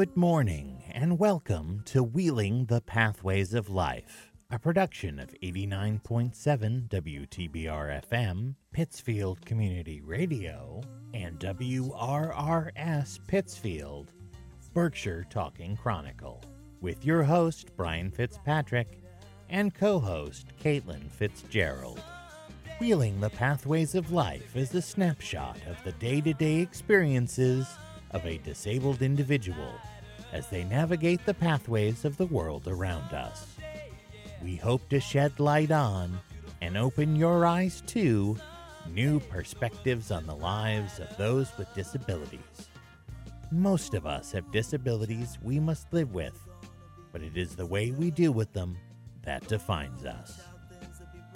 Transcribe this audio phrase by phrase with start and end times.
[0.00, 8.02] Good morning, and welcome to Wheeling the Pathways of Life, a production of 89.7 WTBR
[8.08, 10.80] FM, Pittsfield Community Radio,
[11.12, 14.10] and WRRS Pittsfield,
[14.72, 16.42] Berkshire Talking Chronicle,
[16.80, 19.02] with your host, Brian Fitzpatrick,
[19.50, 22.02] and co host, Caitlin Fitzgerald.
[22.80, 27.66] Wheeling the Pathways of Life is a snapshot of the day to day experiences
[28.12, 29.74] of a disabled individual
[30.32, 33.46] as they navigate the pathways of the world around us.
[34.42, 36.18] We hope to shed light on
[36.60, 38.36] and open your eyes to
[38.88, 42.68] new perspectives on the lives of those with disabilities.
[43.50, 46.38] Most of us have disabilities we must live with,
[47.12, 48.76] but it is the way we deal with them
[49.22, 50.40] that defines us.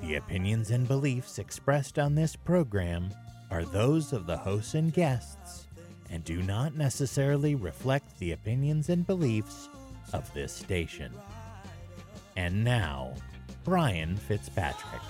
[0.01, 3.11] The opinions and beliefs expressed on this program
[3.51, 5.64] are those of the hosts and guests
[6.11, 9.69] and do not necessarily reflect the opinions and beliefs
[10.13, 11.13] of this station.
[12.37, 13.15] And now,
[13.65, 15.01] Brian Fitzpatrick.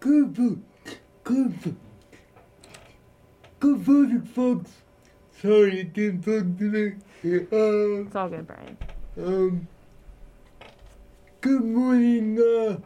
[0.00, 0.69] Good food.
[1.24, 1.76] Good.
[3.60, 4.70] Good food, folks.
[5.40, 6.96] Sorry, I can't talk today.
[7.24, 7.28] Uh,
[8.06, 8.76] It's all good, Brian.
[9.18, 9.68] um,
[11.40, 12.38] good morning.
[12.38, 12.78] Uh,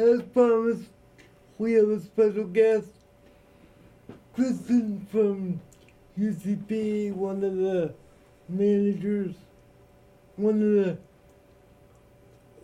[0.00, 0.84] as promised,
[1.58, 2.88] we have a special guest.
[4.34, 5.60] Kristen from
[6.18, 7.94] UCP, one of the
[8.48, 9.34] managers,
[10.36, 10.98] one of the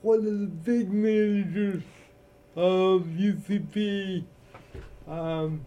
[0.03, 1.83] one of the big managers
[2.55, 4.25] of UCP.
[5.07, 5.65] Um,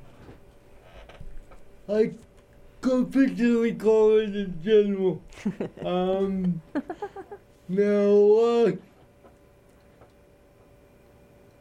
[1.88, 2.12] I
[2.84, 5.22] affectionately call it a general.
[5.86, 6.62] um,
[7.70, 8.72] now, uh,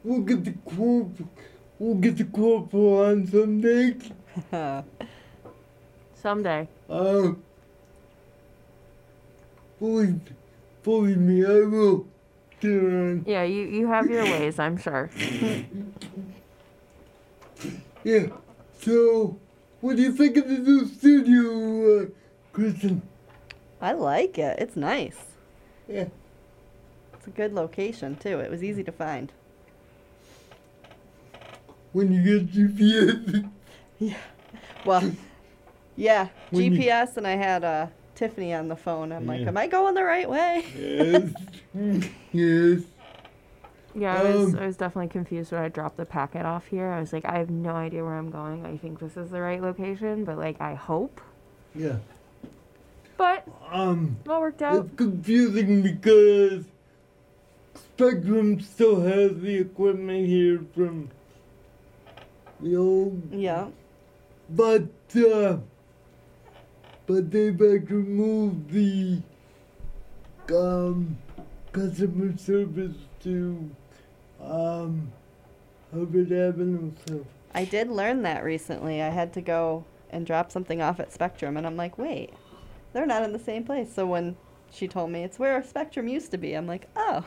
[0.03, 1.19] we'll get the corp,
[1.79, 3.97] we'll get the corporal on someday.
[6.15, 6.69] Someday.
[6.91, 7.33] Uh,
[9.79, 10.21] believe,
[10.83, 12.07] believe me, I will.
[13.27, 15.11] Yeah, you, you have your ways, I'm sure.
[18.05, 18.27] Yeah.
[18.81, 19.39] So,
[19.81, 22.07] what do you think of the new studio, uh,
[22.53, 23.03] Kristen?
[23.81, 24.59] I like it.
[24.59, 25.17] It's nice.
[25.89, 26.07] Yeah.
[27.15, 28.41] It's a good location too.
[28.41, 29.33] It was easy to find.
[31.93, 33.51] When you get GPS.
[33.99, 34.15] Yeah.
[34.85, 35.11] Well,
[35.97, 39.11] yeah, When you- GPS, and I had uh, Tiffany on the phone.
[39.11, 40.67] I'm like, am I going the right way?
[41.75, 42.11] yes.
[42.33, 42.83] yes.
[43.99, 46.89] Yeah, I was, Um, I was definitely confused when I dropped the packet off here.
[46.89, 48.67] I was like, I have no idea where I'm going.
[48.67, 51.21] I think this is the right location, but like, I hope.
[51.75, 51.97] Yeah.
[53.17, 54.85] But Um, it all worked out.
[54.87, 56.65] it's confusing because
[57.75, 61.09] Spectrum still has the equipment here from
[62.61, 63.69] the old Yeah.
[64.51, 64.85] But
[65.17, 65.57] uh,
[67.07, 69.23] but they've like removed the
[70.55, 71.17] um
[71.73, 73.71] customer service to
[74.43, 75.13] um
[75.93, 76.93] Hubbard Avenue.
[77.09, 79.03] So I did learn that recently.
[79.03, 82.33] I had to go and drop something off at Spectrum, and I'm like, wait,
[82.93, 83.93] they're not in the same place.
[83.93, 84.37] So when
[84.71, 87.25] she told me it's where Spectrum used to be, I'm like, oh,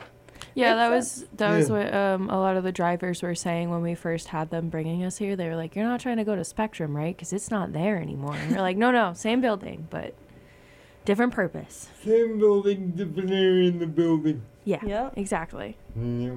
[0.54, 3.70] Yeah, Makes that was that was what um, a lot of the drivers were saying
[3.70, 5.36] when we first had them bringing us here.
[5.36, 7.14] They were like, "You're not trying to go to Spectrum, right?
[7.16, 10.14] Because it's not there anymore." And we're like, "No, no, same building, but
[11.04, 14.42] different purpose." same building, different area in the building.
[14.64, 15.10] Yeah, Yeah.
[15.16, 15.76] exactly.
[15.96, 16.36] Yeah.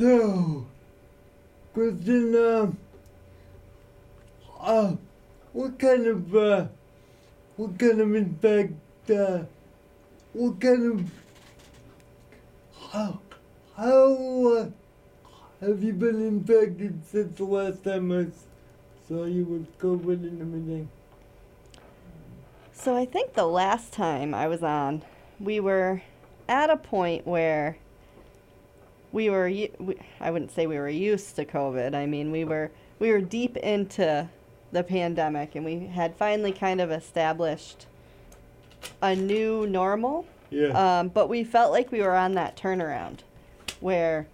[0.00, 0.64] So,
[1.76, 2.78] um,
[4.58, 4.92] uh,
[5.52, 6.66] what kind of, uh,
[7.56, 8.72] what kind of impact,
[9.10, 9.42] uh,
[10.32, 11.10] what kind of,
[12.90, 13.20] how,
[13.76, 14.70] how, uh,
[15.60, 18.28] have you been impacted since the last time I
[19.06, 20.88] saw you with COVID and everything?
[22.72, 25.02] So I think the last time I was on,
[25.38, 26.00] we were
[26.48, 27.76] at a point where
[29.12, 31.94] we were we, I wouldn't say we were used to COVID.
[31.94, 34.28] I mean, we were we were deep into
[34.72, 37.86] the pandemic and we had finally kind of established
[39.02, 40.26] a new normal.
[40.50, 41.00] Yeah.
[41.00, 43.20] Um, but we felt like we were on that turnaround
[43.80, 44.26] where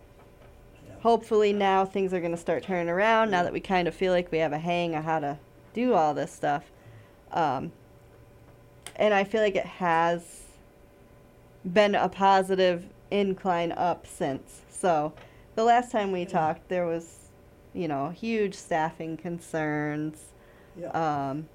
[1.01, 4.13] hopefully now things are going to start turning around now that we kind of feel
[4.13, 5.39] like we have a hang of how to
[5.75, 6.65] do all this stuff.
[7.33, 7.73] Um,
[8.97, 10.43] and I feel like it has
[11.65, 14.63] been a positive incline up since.
[14.81, 15.13] So
[15.55, 17.31] the last time we talked, there was,
[17.73, 20.33] you know, huge staffing concerns.
[20.79, 20.91] Yeah.
[20.91, 21.49] Um,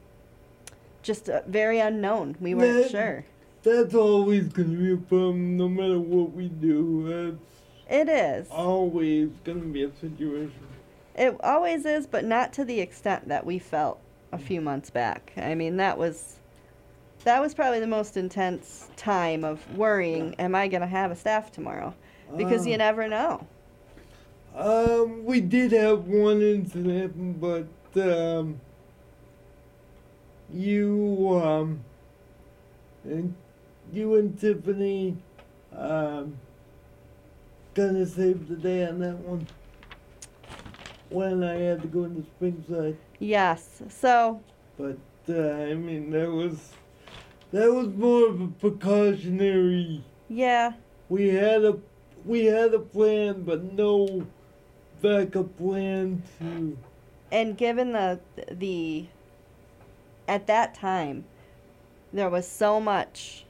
[1.03, 2.35] just uh, very unknown.
[2.39, 2.87] We weren't Yeah.
[2.87, 3.25] sure.
[3.63, 7.07] That's always gonna be a problem, no matter what we do.
[7.07, 8.47] That's It is.
[8.49, 10.53] Always gonna be a situation.
[11.15, 13.99] It always is, but not to the extent that we felt
[14.31, 15.33] a few months back.
[15.37, 16.37] I mean, that was
[17.23, 21.15] that was probably the most intense time of worrying, am I going to have a
[21.15, 21.93] staff tomorrow?
[22.37, 22.77] Because you Ah.
[22.77, 23.45] never know.
[24.55, 27.67] Um, we did have one incident, but
[28.01, 28.59] um,
[30.53, 31.83] you um,
[33.03, 33.33] and
[33.93, 35.17] you and Tiffany
[35.75, 36.37] um,
[37.73, 39.47] kind of saved the day on that one.
[41.09, 43.81] When I had to go into Springside, Yes.
[43.89, 44.41] So,
[44.77, 44.97] but
[45.29, 46.71] uh, I mean that was
[47.51, 50.03] that was more of a precautionary.
[50.29, 50.73] yeah,
[51.09, 51.73] We had a
[52.25, 54.27] we had a plan, but no
[55.01, 56.77] backup plan to.
[57.31, 58.19] and given the
[58.51, 59.05] the
[60.27, 61.23] at that time
[62.13, 63.45] there was so much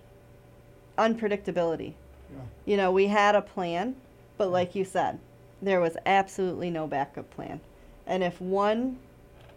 [0.97, 1.93] unpredictability.
[2.31, 2.41] Yeah.
[2.65, 3.95] You know, we had a plan,
[4.37, 5.19] but like you said,
[5.61, 7.59] there was absolutely no backup plan.
[8.05, 8.97] And if one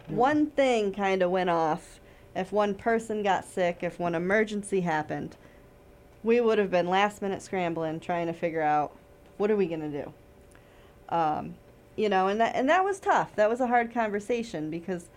[0.09, 0.15] Yeah.
[0.15, 1.99] one thing kind of went off,
[2.35, 5.37] if one person got sick, if one emergency happened,
[6.23, 8.91] we would have been last minute scrambling trying to figure out
[9.37, 10.13] what are we going to do.
[11.09, 11.55] Um,
[11.95, 13.35] you know, and that and that was tough.
[13.35, 15.07] That was a hard conversation because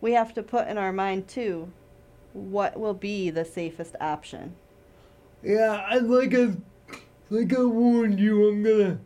[0.00, 1.72] we have to put in our mind too
[2.32, 4.54] what will be the safest option.
[5.42, 6.52] Yeah, I like I
[7.30, 8.98] like I warned you, I'm gonna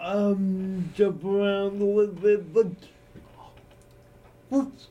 [0.00, 2.68] um jump around a little bit, but
[4.48, 4.88] what's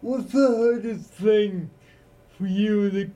[0.00, 1.70] what's the hardest thing
[2.38, 3.10] for you that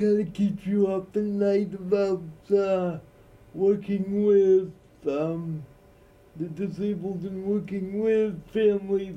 [0.00, 2.22] of keeps you up at night about
[2.54, 2.98] uh,
[3.54, 4.72] working with
[5.08, 5.64] um
[6.36, 9.14] the disabled and working with families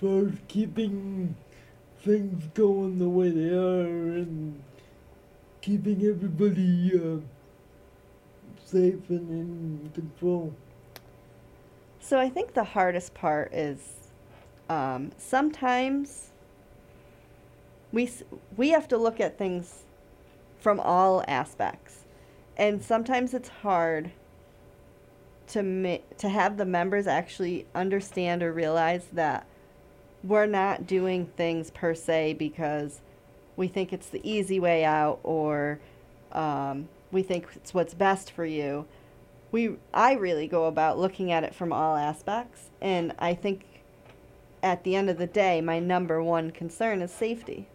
[0.00, 1.34] far as keeping
[2.04, 4.62] things going the way they are and
[5.62, 7.18] keeping everybody uh,
[8.64, 10.54] safe and in control.
[12.00, 14.10] So I think the hardest part is
[14.68, 16.30] um, sometimes
[17.92, 18.10] we
[18.56, 19.84] we have to look at things
[20.58, 22.04] from all aspects,
[22.56, 24.10] and sometimes it's hard
[25.48, 29.46] to ma- to have the members actually understand or realize that
[30.22, 33.00] we're not doing things per se because
[33.56, 35.80] we think it's the easy way out or
[36.32, 38.84] um, we think it's what's best for you
[39.50, 43.64] we I really go about looking at it from all aspects and I think
[44.62, 47.68] at the end of the day my number one concern is safety.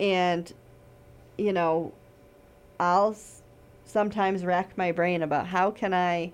[0.00, 0.52] And
[1.36, 1.92] you know,
[2.80, 3.42] I'll s-
[3.84, 6.32] sometimes rack my brain about how can I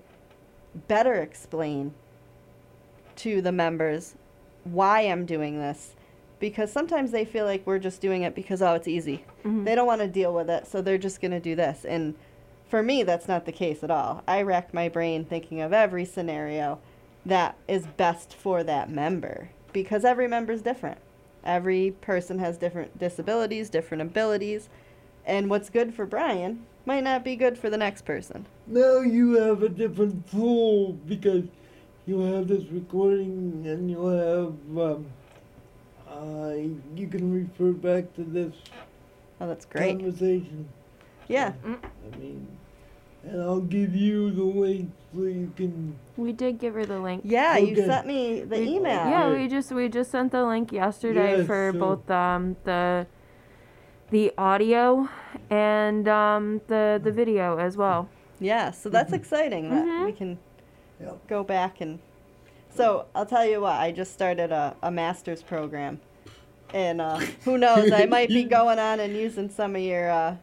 [0.87, 1.93] better explain
[3.17, 4.15] to the members
[4.63, 5.95] why I'm doing this
[6.39, 9.23] because sometimes they feel like we're just doing it because oh it's easy.
[9.43, 9.63] Mhm.
[9.63, 12.15] They don't want to deal with it, so they're just going to do this and
[12.67, 14.23] for me, that's not the case at all.
[14.27, 16.79] I rack my brain thinking of every scenario
[17.23, 20.97] that is best for that member because every member is different.
[21.45, 24.69] Every person has different disabilities, different abilities,
[25.25, 28.45] and what's good for Brian might not be good for the next person.
[28.67, 31.43] Now you have a different tool because
[32.05, 35.05] you have this recording and you have um,
[36.09, 36.53] uh,
[36.95, 38.53] you can refer back to this
[39.41, 39.99] Oh, that's great.
[39.99, 40.69] conversation.
[41.27, 41.53] Yeah.
[41.65, 42.54] I mean,
[43.25, 45.95] and I'll give you the link so you can.
[46.17, 47.21] We did give her the link.
[47.25, 49.09] Yeah, you sent me the We- email.
[49.09, 53.07] Yeah, we just we just sent the link yesterday Yes, for so- both um the
[54.11, 55.09] the audio
[55.49, 58.07] and um the the video as well.
[58.39, 60.05] Yeah, so that's exciting that Mhm.
[60.05, 60.37] we can
[61.01, 61.27] Yep.
[61.27, 61.99] go back and.
[62.69, 66.01] So I'll tell you what, I just started a, a master's program.
[66.73, 70.35] And uh, who knows, I might be going on and using some of your uh,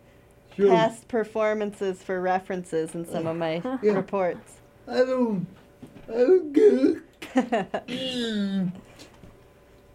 [0.56, 0.68] Sure.
[0.68, 3.92] past performances for references in some of my Yeah.
[3.92, 4.54] reports.
[4.88, 5.46] I don't.
[6.08, 7.02] I don't care.
[7.88, 8.72] Mm.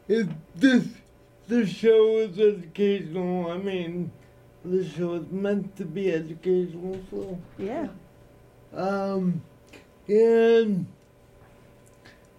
[0.07, 0.87] If this
[1.47, 4.11] this show is educational, I mean,
[4.65, 7.37] this show is meant to be educational, so.
[7.59, 7.87] yeah.
[8.73, 9.41] Um,
[10.07, 10.87] and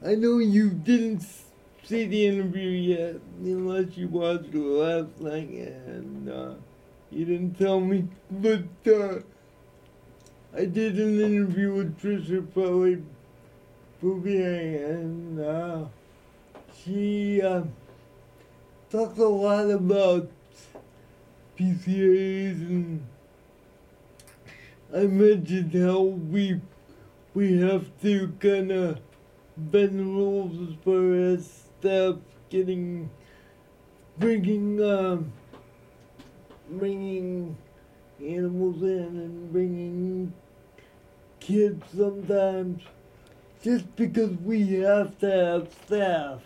[0.05, 1.23] I know you didn't
[1.85, 6.55] see the interview yet, unless you watched it last night, and uh,
[7.11, 8.09] you didn't tell me.
[8.31, 9.21] But uh,
[10.55, 13.03] I did an interview with Trisha Pelley
[14.03, 15.85] Bouvier, and uh,
[16.85, 17.63] she uh,
[18.91, 20.29] talked a lot about
[21.59, 23.07] PCAs and
[24.95, 26.61] I mentioned how we
[27.35, 29.01] we have to kind of
[29.57, 32.17] bend the rules as far as staff
[32.49, 33.11] getting,
[34.19, 35.33] bringing, um,
[36.71, 37.57] bringing
[38.21, 40.33] animals in and bringing
[41.41, 42.83] kids sometimes
[43.63, 46.41] just because we have to have staff.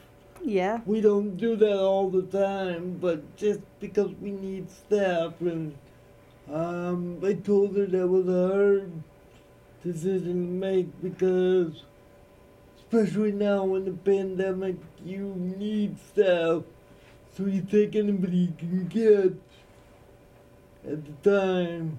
[0.44, 0.80] Yeah.
[0.86, 5.76] We don't do that all the time, but just because we need staff and
[6.52, 8.92] um, I told her that was a hard
[9.84, 11.84] decision to make because
[12.78, 16.62] especially now in the pandemic you need staff
[17.36, 19.51] so you take anybody you can get
[20.86, 21.98] at the time.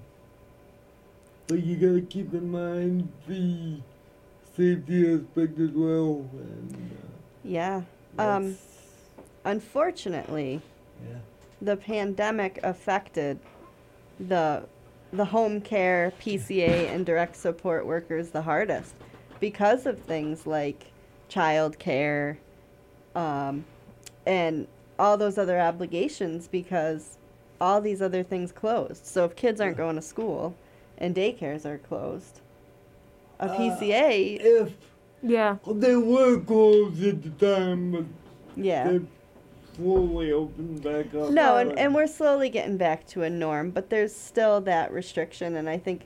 [1.48, 3.80] But you gotta keep in mind the
[4.56, 7.08] safety aspect as well and uh,
[7.44, 7.82] Yeah.
[8.18, 8.58] Um,
[9.44, 10.62] unfortunately,
[11.08, 11.18] yeah.
[11.62, 13.40] the pandemic affected
[14.20, 14.64] the
[15.12, 18.94] the home care, PCA, and direct support workers the hardest
[19.40, 20.86] because of things like
[21.28, 22.38] child care
[23.16, 23.66] um,
[24.26, 27.18] and all those other obligations because
[27.64, 29.06] all these other things closed.
[29.06, 30.54] So if kids aren't going to school
[30.98, 32.42] and daycares are closed,
[33.40, 34.74] a Uh, PCA, If
[35.22, 35.56] Yeah.
[35.66, 38.06] they were closed at the time, but
[38.62, 38.90] yeah.
[38.90, 39.00] they
[39.78, 41.32] slowly opened back up.
[41.32, 45.56] No, and, and we're slowly getting back to a norm, but there's still that restriction,
[45.56, 46.02] and I think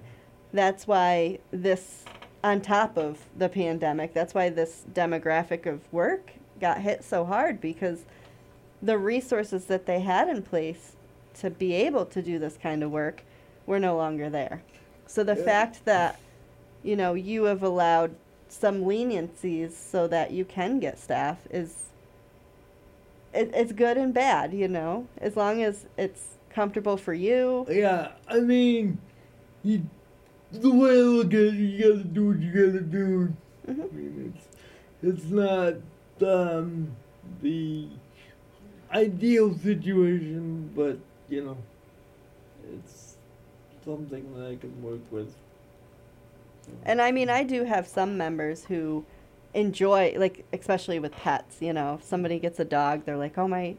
[0.54, 2.06] that's why this,
[2.44, 7.60] on top of the pandemic, that's why this demographic of work got hit so hard
[7.60, 8.06] because
[8.82, 10.94] the resources that they had in place
[11.40, 13.24] to be able to do this kind of work
[13.66, 14.62] were no longer there.
[15.06, 15.44] So the Yeah.
[15.46, 16.20] fact that,
[16.84, 18.16] you know, you have allowed
[18.50, 21.86] some leniencies so that you can get staff is
[23.34, 27.66] it, it's good and bad, you know, as long as it's comfortable for you.
[27.70, 28.98] Yeah, I mean,
[29.64, 29.84] you,
[30.52, 33.34] the way I look at it, you gotta do what you gotta do.
[33.66, 34.48] hmm I mean, it's,
[35.22, 35.76] it's not
[36.26, 36.92] um,
[37.42, 37.88] the
[38.94, 40.98] ideal situation, but,
[41.30, 41.58] you know,
[42.74, 43.16] it's
[43.84, 45.34] something that I can work with.
[46.84, 49.06] And I mean, I do have some members who
[49.54, 53.48] enjoy, like, especially with pets, you know, if somebody gets a dog, they're like, oh,
[53.48, 53.76] my,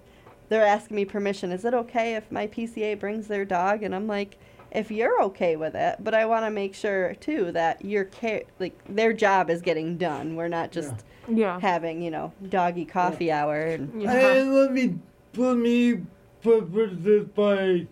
[0.48, 1.52] they're asking me permission.
[1.52, 3.82] Is it okay if my PCA brings their dog?
[3.82, 4.38] And I'm like,
[4.70, 8.42] if you're okay with it, but I want to make sure too that your care,
[8.58, 10.36] like, their job is getting done.
[10.36, 10.94] We're not just
[11.26, 11.60] Yeah.
[11.60, 13.60] having, you know, doggy coffee hour.
[13.60, 14.12] And Yeah.
[14.12, 14.98] And let me
[15.36, 16.00] let me
[16.42, 17.86] this by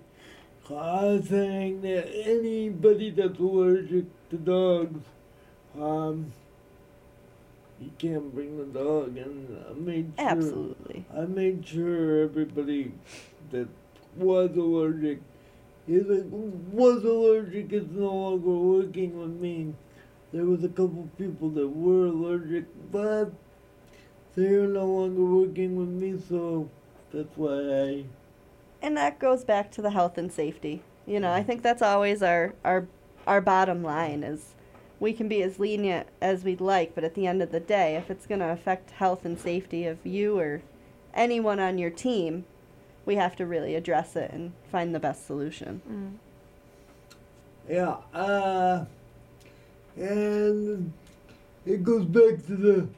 [0.68, 5.04] saying that anybody that's allergic to dogs,
[5.80, 6.32] um,
[7.80, 9.16] you can't bring the dog.
[9.16, 11.04] And I made sure absolutely.
[11.16, 12.92] I made sure everybody
[13.50, 13.68] that
[14.16, 15.20] was allergic
[15.86, 16.24] is
[16.72, 19.74] was allergic is no longer working with me.
[20.32, 23.30] There was a couple people that were allergic, but
[24.34, 26.68] they're no longer working with me, so
[27.12, 28.04] that's why I
[28.82, 30.82] and that goes back to the health and safety.
[31.06, 32.86] You know, I think that's always our our
[33.26, 34.54] our bottom line is
[34.98, 37.96] we can be as lenient as we'd like, but at the end of the day,
[37.96, 40.62] if it's going to affect health and safety of you or
[41.12, 42.44] anyone on your team,
[43.04, 45.82] we have to really address it and find the best solution.
[45.90, 46.12] Mm.
[47.68, 48.84] Yeah, uh,
[49.96, 50.92] and
[51.64, 52.88] it goes back to the.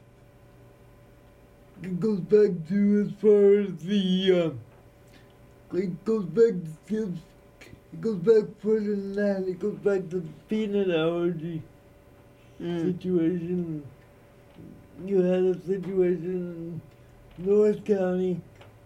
[1.81, 4.53] It goes back to as far as the.
[4.53, 4.68] Uh,
[5.73, 6.53] it goes back
[6.87, 7.13] to.
[7.91, 9.47] It goes back further than that.
[9.47, 11.61] It goes back to the peanut allergy
[12.61, 12.81] Mm.
[12.81, 13.83] situation.
[15.05, 16.81] You had a situation
[17.37, 18.41] in North County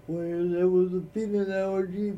[0.08, 2.14] where there was a peanut allergy,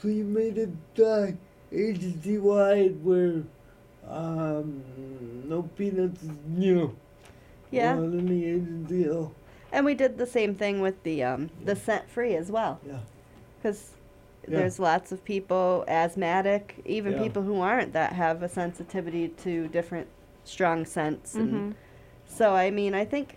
[0.00, 1.28] so you made it uh,
[1.72, 3.42] agency wide where
[4.06, 4.82] um,
[5.48, 6.22] no peanuts,
[6.56, 6.94] you know,
[7.70, 7.94] Yeah.
[7.96, 9.08] allowed in the agency.
[9.08, 9.32] Oh,
[9.72, 12.78] And we did the same thing with the um, the scent free as well.
[12.86, 12.98] yeah.
[13.58, 13.92] Because
[14.46, 14.58] Yeah.
[14.58, 17.18] there's lots of people asthmatic, even Yeah.
[17.18, 20.08] people who aren't that have a sensitivity to different
[20.44, 21.34] strong scents.
[21.34, 21.74] And Mhm.
[22.26, 23.36] so, I mean, I think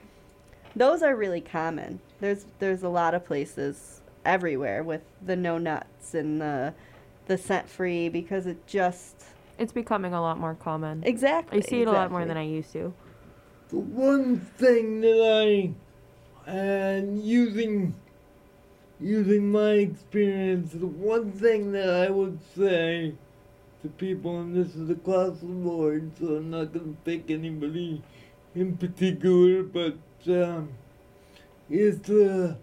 [0.75, 2.00] those are really common.
[2.20, 6.74] There's there's a lot of places everywhere with the no nuts and the
[7.25, 9.25] the scent free because it just
[9.58, 11.04] It's becoming a lot more common.
[11.04, 11.58] exactly.
[11.60, 12.94] I see it a lot more than I used to.
[13.70, 15.22] The one thing that
[16.46, 17.94] I, and using,
[19.01, 23.13] using my experience, the one thing that I would say
[23.81, 28.03] to people, and this is across the board, so I'm not going to pick anybody
[28.53, 30.70] in particular, but um,
[31.70, 32.58] is the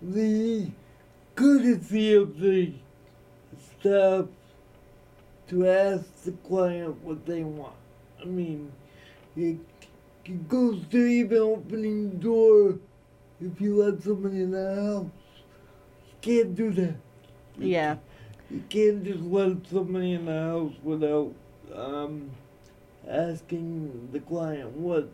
[0.00, 0.68] the
[1.36, 2.72] courtesy of the
[3.78, 4.26] staff
[5.48, 7.76] to ask the client what they want.
[8.20, 8.72] I mean,
[9.36, 9.58] it,
[10.24, 12.78] it goes to even opening the door
[13.44, 15.06] if you let somebody in the house.
[16.08, 16.94] You can't do that.
[17.58, 17.96] Yeah.
[18.50, 21.32] You can't just let somebody in the house without
[21.74, 22.30] um,
[23.08, 25.08] asking the client what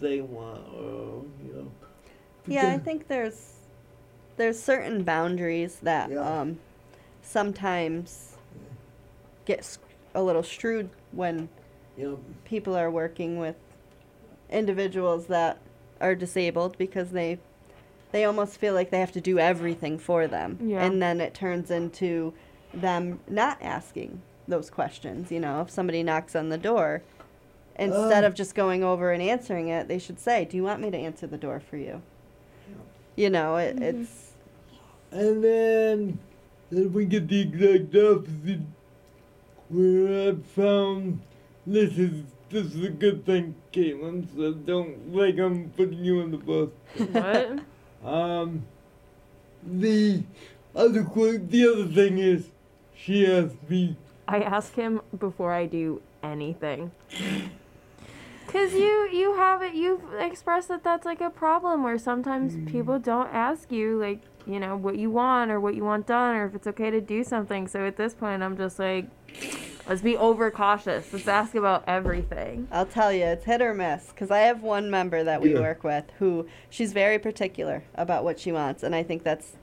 [0.00, 1.72] they want, or you know.
[2.46, 3.54] Yeah, I think there's
[4.36, 6.20] there's certain boundaries that Yeah.
[6.40, 6.58] um,
[7.22, 8.36] sometimes
[9.44, 9.78] get
[10.14, 11.48] a little strewed when
[11.96, 13.56] You know, people are working with
[14.50, 15.58] individuals that
[16.00, 17.38] are disabled because they
[18.12, 20.84] they almost feel like they have to do everything for them Yeah.
[20.84, 22.32] and then it turns into
[22.72, 27.02] them not asking those questions you know if somebody knocks on the door
[27.76, 28.26] instead Uh.
[28.26, 30.96] of just going over and answering it they should say do you want me to
[30.96, 32.02] answer the door for you
[33.16, 34.32] you know it, it's
[35.10, 36.18] and then
[36.70, 38.60] then we get the exact opposite,
[39.70, 41.20] where I found
[41.66, 44.26] this is this is a good thing, Caitlin.
[44.36, 46.68] So don't like I'm putting you on the bus.
[47.12, 47.60] What?
[48.04, 48.64] Um,
[49.66, 50.22] the
[50.74, 52.48] other the other thing is,
[52.94, 56.92] she asked me, I ask him before I do anything.
[58.46, 62.98] Cause you you have it you've expressed that that's like a problem where sometimes people
[62.98, 66.46] don't ask you like you know what you want or what you want done or
[66.46, 67.68] if it's okay to do something.
[67.68, 69.04] So at this point I'm just like
[69.88, 71.12] let's be overcautious.
[71.12, 72.68] Let's ask about everything.
[72.70, 74.08] I'll tell you, it's hit or miss.
[74.10, 75.60] Because I have one member that we Yeah.
[75.60, 79.56] work with who she's very particular about what she wants, and I think that's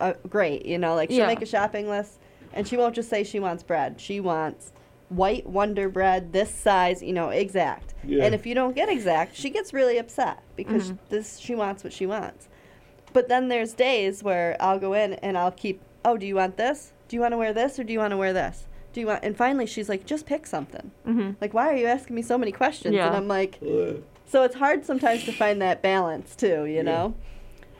[0.00, 0.64] uh, great.
[0.64, 1.26] You know, like she'll Yeah.
[1.26, 2.20] make a shopping list,
[2.52, 4.00] and she won't just say she wants bread.
[4.00, 4.72] She wants
[5.08, 7.94] white Wonder bread, this size, you know, exact.
[8.04, 8.24] Yeah.
[8.24, 11.92] And if you don't get exact, she gets really upset because this she wants what
[11.92, 12.46] she wants.
[13.12, 16.56] But then there's days where I'll go in and I'll keep, oh, do you want
[16.58, 16.92] this?
[17.08, 18.66] Do you want to wear this or do you want to wear this?
[18.92, 19.24] Do you want?
[19.24, 20.90] And finally, she's like, just pick something.
[21.06, 21.32] Mm-hmm.
[21.40, 22.94] Like, why are you asking me so many questions?
[22.94, 23.06] Yeah.
[23.08, 23.94] And I'm like, uh,
[24.26, 26.82] so it's hard sometimes to find that balance too, you Yeah.
[26.82, 27.14] know?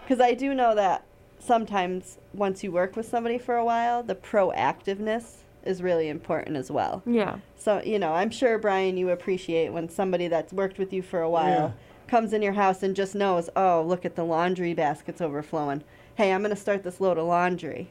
[0.02, 1.04] Because I do know that
[1.38, 6.70] sometimes once you work with somebody for a while, the proactiveness is really important as
[6.70, 7.02] well.
[7.06, 7.38] Yeah.
[7.56, 11.20] So, you know, I'm sure, Brian, you appreciate when somebody that's worked with you for
[11.20, 11.70] a while Yeah.
[12.06, 15.82] comes in your house and just knows, oh, look at the laundry baskets overflowing.
[16.14, 17.90] Hey, I'm going to start this load of laundry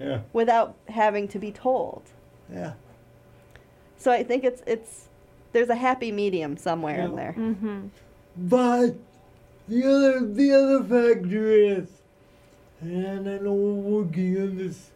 [0.00, 2.02] yeah, without having to be told.
[2.52, 2.72] Yeah.
[3.96, 5.08] So I think it's, it's,
[5.52, 7.34] there's a happy medium somewhere in there.
[7.36, 7.86] Mm-hmm.
[8.36, 8.96] But
[9.68, 11.88] the other the other factor is,
[12.80, 14.90] and I know we're working on this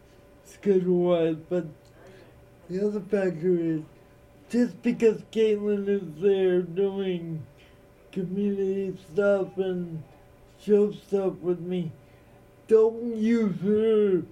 [0.45, 1.65] schedule wise, but
[2.69, 3.81] the other factor is
[4.49, 7.45] just because Caitlin is there doing
[8.11, 10.03] community stuff and
[10.59, 11.91] show stuff with me,
[12.67, 14.23] don't use her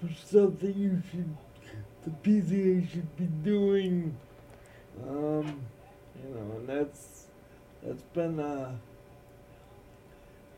[0.00, 1.36] for stuff that you should,
[2.04, 4.16] the PCA should be doing.
[5.08, 5.60] Um,
[6.22, 7.26] you know, and that's
[7.82, 8.78] that's been a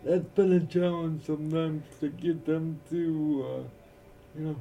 [0.04, 4.56] that's been a challenge sometimes to get them to, uh, you know,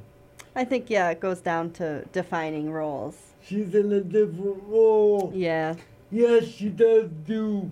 [0.56, 3.16] I think, yeah, it goes down to defining roles.
[3.42, 5.32] she's in a different role.
[5.34, 5.74] Yeah.
[6.10, 7.70] Yes, she does do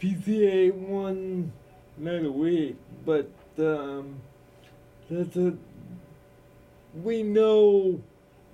[0.00, 1.52] PCA one
[1.98, 4.20] night a week, but um,
[5.10, 5.54] that's a
[7.02, 8.00] we know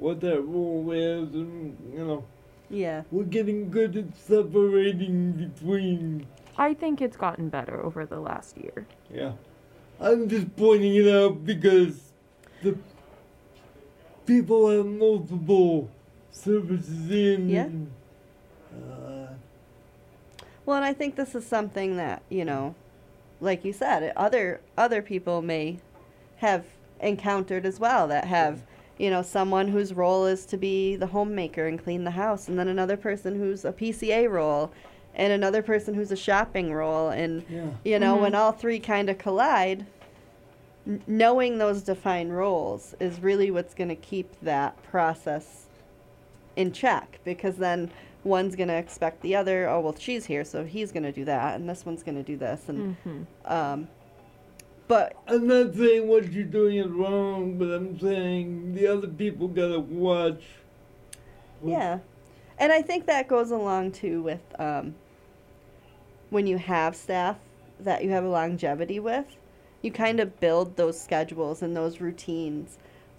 [0.01, 2.25] what that rule is, and you know
[2.71, 3.03] Yeah.
[3.13, 6.27] we're getting good at separating between.
[6.57, 8.87] I think it's gotten better over the last year.
[9.13, 9.33] Yeah,
[10.01, 12.13] I'm just pointing it out because
[12.63, 12.77] the
[14.27, 15.89] people have multiple
[16.31, 17.49] services in.
[17.51, 17.65] Yeah.
[17.65, 17.91] and,
[18.75, 19.27] uh,
[20.67, 22.75] Well, and I think this is something that, you know,
[23.41, 25.79] like you said, other other people may
[26.37, 26.65] have
[27.01, 28.63] encountered as well that have,
[29.01, 32.59] you know, someone whose role is to be the homemaker and clean the house and
[32.59, 34.71] then another person who's a PCA role
[35.15, 37.71] and another person who's a shopping role and yeah.
[37.83, 38.21] you know, Mhm.
[38.21, 39.87] when all three kind of collide,
[40.87, 45.65] n- knowing those defined roles is really what's going to keep that process
[46.57, 47.91] in check because then
[48.23, 51.25] one's going to expect the other, oh, well, she's here, so he's going to do
[51.25, 52.69] that, and this one's going to do this.
[52.69, 53.23] And, Mm-hmm.
[53.51, 53.89] um,
[54.91, 59.47] but I'm not saying what you're doing is wrong, but I'm saying the other people
[59.47, 60.43] gotta watch.
[61.65, 62.01] Yeah.
[62.59, 64.97] And I think that goes along too with um,
[66.31, 67.37] when you have staff
[67.79, 69.27] that you have a longevity with,
[69.81, 72.77] you kind of build those schedules and those routines.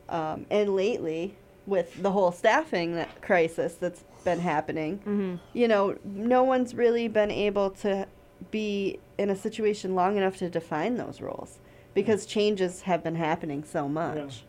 [0.10, 5.36] Um, and lately, with the whole staffing that crisis that's been happening, Mm-hmm.
[5.54, 8.08] you know, no one's really been able to
[8.52, 11.60] be in a situation long enough to define those roles
[11.94, 14.44] because changes have been happening so much.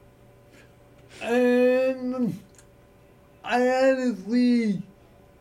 [1.20, 2.38] And
[3.44, 4.82] I honestly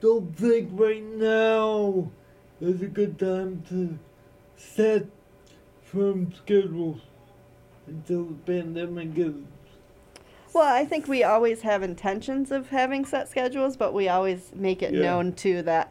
[0.01, 2.11] don't think right now
[2.59, 3.97] is a good time to
[4.57, 5.05] set
[5.83, 6.99] firm schedules
[7.87, 9.33] until the pandemic is.
[10.53, 14.81] Well, I think we always have intentions of having set schedules, but we always make
[14.83, 15.03] it Yeah.
[15.03, 15.89] known too that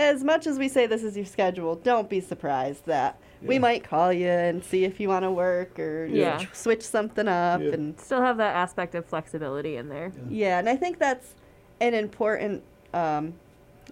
[0.00, 3.82] as much as we say this is your schedule, don't be surprised that we might
[3.84, 6.38] call you and see if you want to work or Yeah.
[6.38, 7.72] tr- switch something up Yeah.
[7.72, 10.12] and Still have that aspect of flexibility in there.
[10.28, 11.34] yeah, and I think that's
[11.80, 13.34] an important um,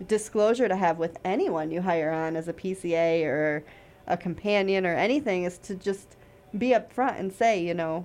[0.06, 3.64] disclosure to have with anyone you hire on as a PCA or
[4.06, 6.16] a companion or anything is to just
[6.56, 8.04] be upfront and say, you know,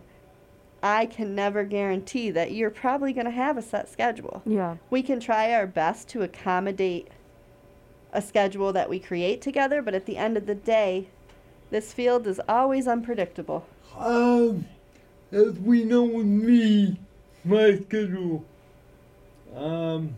[0.82, 4.42] I can never guarantee that you're probably going to have a set schedule.
[4.46, 4.76] Yeah.
[4.90, 7.08] We can try our best to accommodate
[8.14, 11.08] a schedule that we create together, but at the end of the day,
[11.72, 13.66] this field is always unpredictable.
[13.98, 14.66] Um,
[15.32, 17.00] as we know with me,
[17.44, 18.46] my schedule,
[19.56, 20.16] um,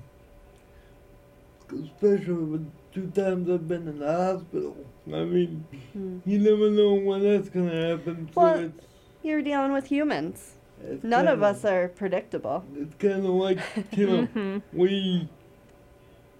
[1.69, 4.75] especially with two times I've been in the hospital.
[5.07, 6.17] I mean, Hmm.
[6.25, 8.29] you never know when that's gonna happen.
[8.33, 8.81] So Well, it's,
[9.23, 10.53] You're dealing with humans.
[11.01, 12.63] None of kinda- us are predictable.
[12.77, 13.59] It's kind of like
[13.93, 15.27] you know hmm we,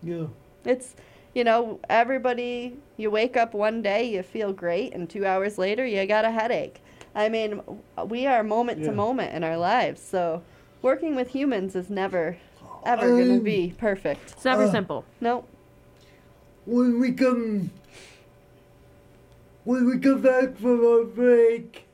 [0.04, 0.30] you know,
[0.66, 0.96] It's,
[1.36, 5.86] you know, everybody, you wake up one day, you feel great, and two hours later,
[5.86, 6.82] you got a headache.
[7.14, 7.62] I mean,
[8.08, 8.86] we are moment Yeah.
[8.88, 10.42] to moment in our lives, so
[10.82, 12.38] working with humans is never,
[12.86, 14.32] ever going to Um, be perfect.
[14.32, 15.06] It's never Uh, simple.
[15.22, 15.48] Nope.
[16.66, 17.70] when we come
[19.66, 21.86] when we come back from our break,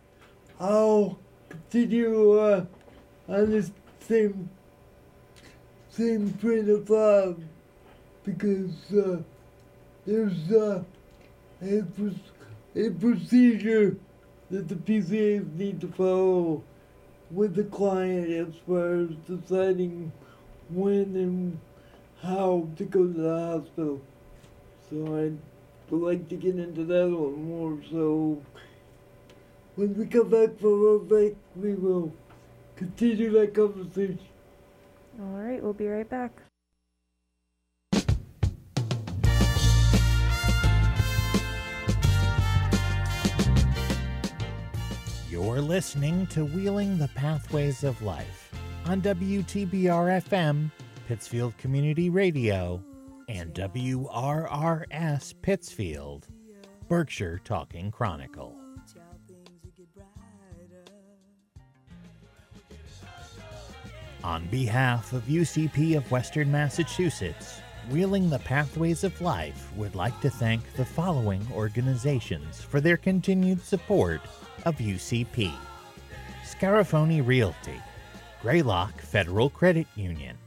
[0.59, 1.17] I'll
[1.49, 2.65] continue uh,
[3.27, 4.49] on this same
[5.89, 7.37] same train of thought
[8.23, 9.17] because uh,
[10.11, 10.83] there's uh,
[11.61, 11.83] a,
[12.75, 13.95] a procedure
[14.49, 16.61] that the PCAs need to follow
[17.29, 20.11] with the client as far as deciding
[20.69, 21.59] when and
[22.21, 24.01] how to go to the hospital.
[24.89, 25.37] So I'd
[25.91, 27.77] like to get into that one more.
[27.89, 28.41] So
[29.77, 32.11] when we come back from our break, we will
[32.75, 34.19] continue that conversation.
[35.21, 36.31] All right, we'll be right back.
[45.31, 48.53] You're listening to Wheeling the Pathways of Life
[48.85, 50.69] on WTBR FM,
[51.07, 52.83] Pittsfield Community Radio,
[53.29, 56.27] and WRRS Pittsfield,
[56.89, 58.57] Berkshire Talking Chronicle.
[64.25, 70.29] On behalf of UCP of Western Massachusetts, Wheeling the Pathways of Life would like to
[70.29, 74.19] thank the following organizations for their continued support
[74.65, 75.51] of UCP
[76.43, 77.81] Scarafoni Realty,
[78.41, 80.37] Greylock Federal Credit Union,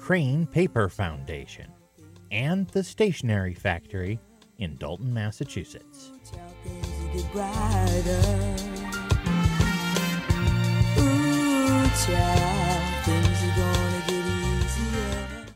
[0.00, 1.72] Crane Paper Foundation,
[2.30, 4.18] and the Stationery Factory
[4.58, 6.10] in Dalton, Massachusetts.
[6.30, 8.20] Child, things will get brighter.
[10.98, 15.46] Ooh, child, things are gonna get easier.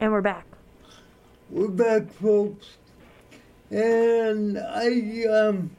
[0.00, 0.46] And we're back.
[1.50, 2.78] We're back, folks.
[3.72, 5.70] And I, um,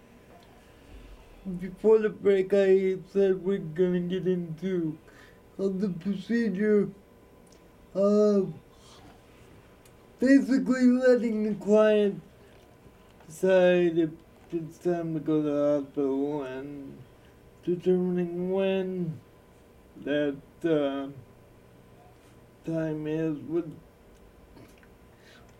[1.60, 4.98] before the break, I said we're gonna get into
[5.60, 6.90] uh, the procedure
[7.94, 8.52] of
[10.20, 12.20] basically letting the client
[13.28, 14.10] decide if
[14.52, 16.98] it's time to go to the hospital and
[17.64, 19.20] determining when
[20.04, 21.10] that uh,
[22.66, 23.72] time is with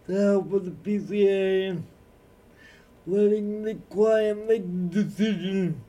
[0.08, 1.84] the help of the PCA
[3.06, 5.82] letting the client make the decision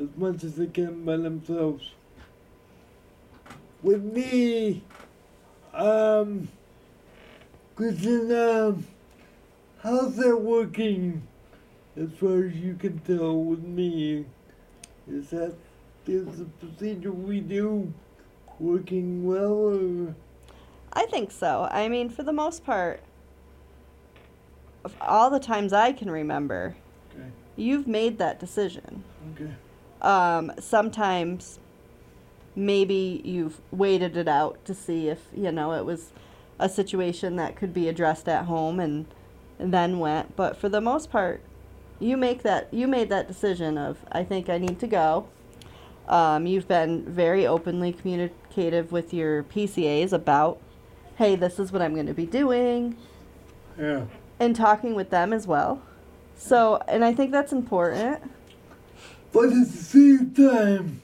[0.00, 1.90] as much as they can by themselves.
[3.82, 4.82] With me,
[5.74, 6.48] um,
[7.76, 8.86] Kristen, um,
[9.82, 11.22] how's that working
[11.96, 14.24] as far as you can tell with me?
[15.08, 15.54] Is that,
[16.06, 17.92] is the procedure we do
[18.58, 20.14] working well or?
[20.92, 21.68] I think so.
[21.70, 23.00] I mean, for the most part,
[24.84, 26.76] of all the times I can remember,
[27.14, 29.02] Okay, you've made that decision.
[29.34, 29.50] okay.
[30.00, 31.58] Um, sometimes
[32.54, 36.10] maybe you've waited it out to see if, you know, it was
[36.58, 39.06] a situation that could be addressed at home and,
[39.58, 40.34] and then went.
[40.36, 41.40] But for the most part,
[42.00, 45.28] you make that you made that decision of I think I need to go.
[46.08, 50.60] Um, you've been very openly communicative with your PCAs about,
[51.16, 52.96] hey, this is what I'm going to be doing,
[53.78, 54.04] Yeah.
[54.40, 55.80] And talking with them as well.
[56.36, 58.20] So, and I think that's important.
[59.32, 61.00] But at the same time,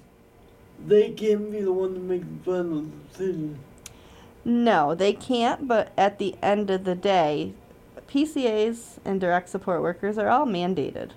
[0.87, 3.59] they can't be the one to make the final decision.
[4.45, 7.53] No, they can't, but at the end of the day,
[8.09, 11.11] PCAs and direct support workers are all mandated.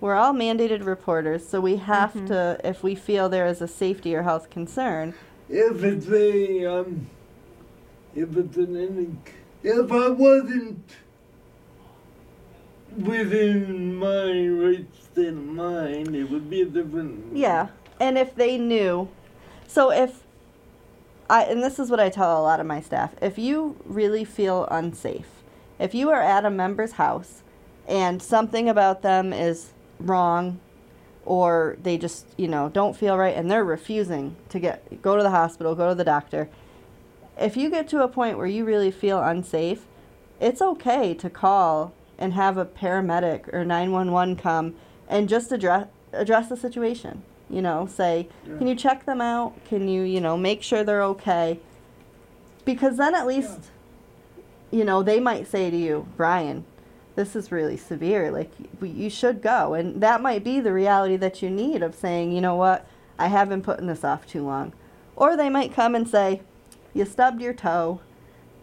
[0.00, 2.26] We're all mandated reporters, so we have Mhm.
[2.28, 5.14] to, if we feel there is a safety or health concern,
[5.48, 7.06] If it's a, um,
[8.14, 9.18] if it's an, in-
[9.62, 10.82] if I wasn't
[12.96, 17.36] within my right state of mind, it would be a different.
[17.36, 17.68] Yeah,
[18.00, 19.08] and if they knew,
[19.66, 20.22] so if
[21.30, 24.24] I and this is what I tell a lot of my staff, if you really
[24.24, 25.42] feel unsafe,
[25.78, 27.42] if you are at a member's house
[27.88, 30.60] and something about them is wrong
[31.24, 35.22] or they just, you know, don't feel right and they're refusing to get go to
[35.22, 36.48] the hospital, go to the doctor.
[37.38, 39.86] If you get to a point where you really feel unsafe,
[40.40, 44.74] it's okay to call and have a paramedic or 911 come
[45.08, 47.22] and just address address the situation.
[47.48, 49.52] You know, say, can you check them out?
[49.66, 51.60] Can you, you know, make sure they're okay?
[52.64, 53.70] Because then at least,
[54.70, 56.64] you know, they might say to you, Brian,
[57.14, 58.30] this is really severe.
[58.30, 59.74] Like, you should go.
[59.74, 62.86] And that might be the reality that you need of saying, you know what,
[63.18, 64.72] I have been putting this off too long.
[65.14, 66.40] Or they might come and say,
[66.94, 68.00] you stubbed your toe.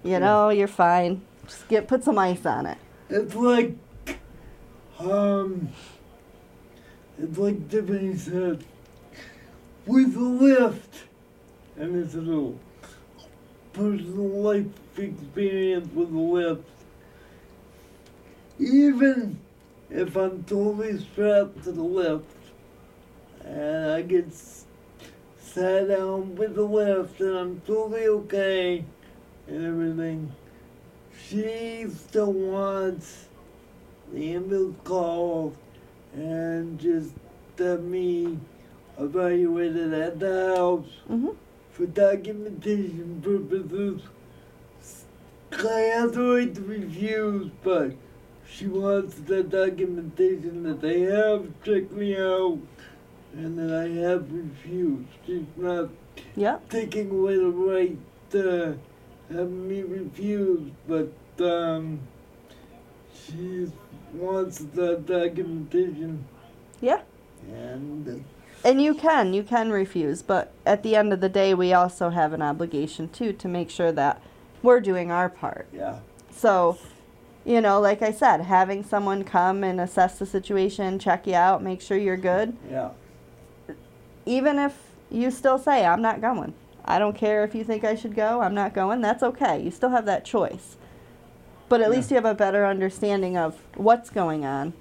[0.04, 1.22] You know, you're fine.
[1.46, 2.78] Just get put some ice on it.
[3.10, 3.76] It's like,
[5.00, 5.70] um,
[7.18, 8.64] it's like Tiffany said,
[9.86, 10.96] with a lift,
[11.76, 12.60] and it's a little
[13.74, 14.66] personal life
[14.98, 16.70] experience with a lift.
[18.60, 19.40] Even
[19.90, 22.26] if I'm totally strapped to the lift,
[23.44, 24.28] and I get
[25.54, 28.86] sat down with the lift, and I'm totally okay,
[29.48, 30.32] and everything.
[31.28, 33.28] She still wants
[34.12, 35.56] the ambulance called
[36.14, 37.12] and just
[37.58, 38.40] have me
[38.98, 40.88] evaluated at the house.
[41.08, 41.30] Hmm
[41.80, 44.02] for documentation purposes.
[45.54, 47.94] I have the right to refuse, but
[48.46, 51.48] she wants the documentation that they have.
[51.64, 52.60] Checked me out
[53.34, 55.08] and that I have refused.
[55.26, 55.90] She's not
[56.36, 56.70] Yep.
[56.70, 57.98] taking away the right
[58.32, 58.78] to
[59.32, 62.00] have me refused, but um,
[63.14, 63.72] she
[64.14, 66.26] wants the documentation,
[66.82, 67.02] Yeah.
[67.52, 68.24] and
[68.64, 72.10] And you can, you can refuse, but at the end of the day, we also
[72.10, 74.22] have an obligation too to make sure that
[74.62, 75.68] we're doing our part.
[75.72, 76.00] yeah,
[76.32, 76.78] So,
[77.46, 81.64] you know, like I said, having someone come and assess the situation, check you out,
[81.64, 82.90] make sure you're good, yeah,
[84.26, 84.78] even if
[85.12, 86.54] you still say, I'm not going.
[86.86, 89.62] I don't care if you think I should go, I'm not going, that's okay.
[89.62, 90.78] You still have that choice.
[91.68, 91.96] But at Yeah.
[91.98, 94.74] least you have a better understanding of what's going on,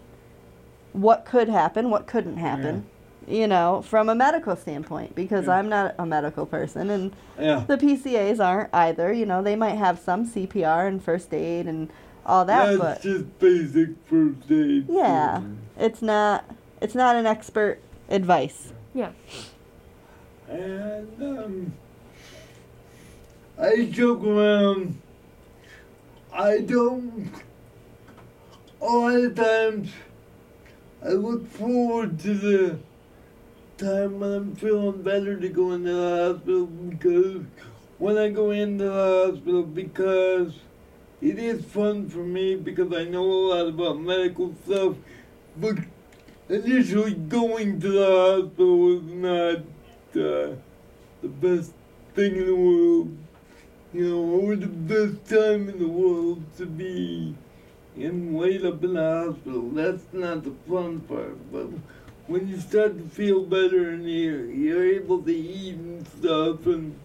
[0.92, 2.86] what could happen, what couldn't happen,
[3.26, 5.56] you know, from a medical standpoint, because Yeah.
[5.58, 7.64] I'm not a medical person and yeah.
[7.66, 9.12] the PCAs aren't either.
[9.12, 11.90] You know, they might have some CPR and first aid and
[12.24, 14.86] all that, That's but just basic first aid.
[14.88, 15.40] yeah,
[15.78, 16.44] it's not
[16.80, 18.72] it's not an expert advice.
[18.98, 19.12] Yeah.
[20.48, 21.72] And um,
[23.56, 25.00] I joke around.
[26.32, 27.30] I don't.
[28.80, 29.92] A lot of times,
[31.04, 32.78] I look forward to the
[33.76, 37.44] time when I'm feeling better to go into the hospital because
[37.98, 40.54] when I go into the hospital because
[41.22, 44.96] it is fun for me because I know a lot about medical stuff,
[45.56, 45.76] but
[46.48, 49.56] initially going to the hospital was not
[50.20, 50.56] uh,
[51.22, 51.72] the best
[52.14, 53.16] thing in the world.
[53.92, 57.34] You know, or the best time in the world to be
[57.96, 59.70] in laid up in the hospital.
[59.70, 61.50] That's not the fun part.
[61.50, 61.68] But
[62.26, 66.98] when you start to feel better and you're, you're able to eat and stuff and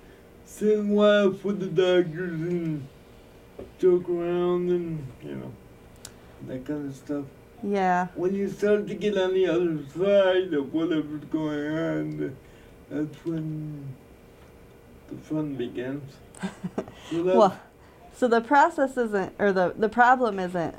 [0.45, 2.85] sit and laugh with the doctors and
[3.79, 5.51] joke around and, you know,
[6.47, 7.25] that kind of stuff
[7.63, 8.07] Yeah.
[8.15, 12.35] when you start to get on the other side of whatever's going on,
[12.89, 13.95] that's when
[15.09, 16.13] the fun begins.
[17.11, 17.59] So Well,
[18.15, 20.75] so the process isn't, or the the problem isn't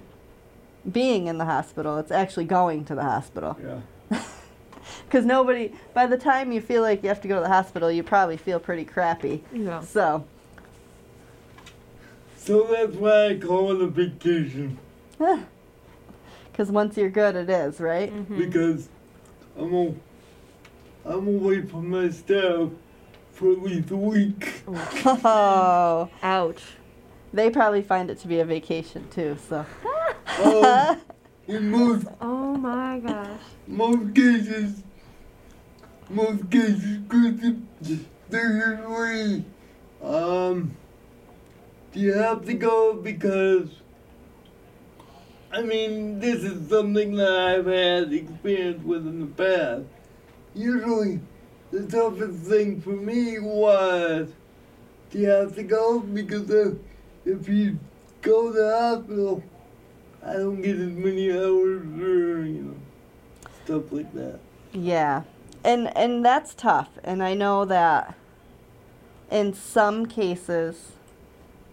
[0.90, 1.99] being in the hospital.
[1.99, 3.57] It's actually going to the hospital.
[3.62, 4.20] yeah,
[5.07, 7.90] Because nobody, by the time you feel like you have to go to the hospital,
[7.90, 9.42] you probably feel pretty crappy.
[9.53, 9.81] Yeah.
[9.81, 10.25] So,
[12.37, 14.79] so that's why I call it a vacation
[16.55, 18.12] because once you're good, it is, right?
[18.14, 18.37] Mhm.
[18.38, 18.88] because
[19.59, 19.93] I'm a,
[21.05, 22.69] I'm away from my staff
[23.33, 24.62] for at least a week.
[24.69, 26.62] Oh, Ouch.
[27.33, 29.37] they probably find it to be a vacation too.
[29.49, 29.67] So,
[30.40, 30.97] Um,
[31.49, 33.40] in most Oh my gosh.
[33.67, 34.85] most cases,
[36.09, 37.99] most cases, because
[38.31, 39.45] they're usually
[40.01, 40.77] Um,
[41.93, 43.69] do you have to go because?
[45.55, 49.85] I mean, this is something that I've had experience with in the past.
[50.53, 51.21] Usually,
[51.71, 54.29] the toughest thing for me was,
[55.12, 56.01] to have to go?
[56.01, 56.75] Because if,
[57.25, 57.79] if you
[58.21, 59.45] go to the hospital,
[60.25, 64.40] I don't get as many hours or, you know, stuff like that.
[64.73, 65.23] Yeah.
[65.62, 66.88] And and that's tough.
[67.05, 68.17] And I know that
[69.31, 70.93] in some cases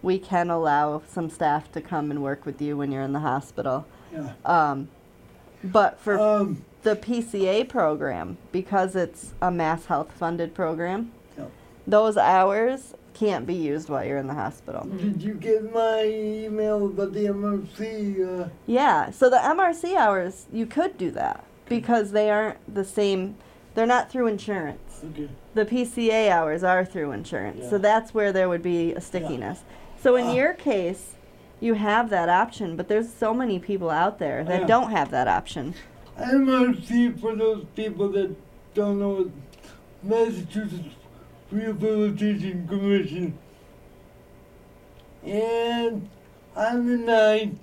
[0.02, 3.20] we can allow some staff to come and work with you when you're in the
[3.20, 3.86] hospital.
[4.12, 4.32] Yeah.
[4.44, 4.88] Um
[5.64, 11.44] but for Um, the PCA program because it's a MassHealth funded program, Yeah.
[11.86, 14.84] those hours can't be used while you're in the hospital.
[14.86, 18.40] did you get my email about the MRC?
[18.42, 23.36] Uh, Yeah, so the MRC hours you could do that because they aren't the same
[23.74, 25.00] they're not through insurance.
[25.04, 25.28] okay.
[25.54, 27.70] the PCA hours are through insurance.
[27.70, 29.62] So that's where there would be a stickiness.
[30.02, 30.32] So in Ah.
[30.32, 31.14] your case,
[31.60, 34.66] you have that option, but there's so many people out there that Yeah.
[34.66, 35.74] don't have that option.
[36.18, 38.34] I'm MRC, for those people that
[38.74, 39.26] don't know, is
[40.02, 40.96] Massachusetts
[41.52, 43.38] Rehabilitation Commission.
[45.24, 46.08] And
[46.56, 47.58] on the 9th,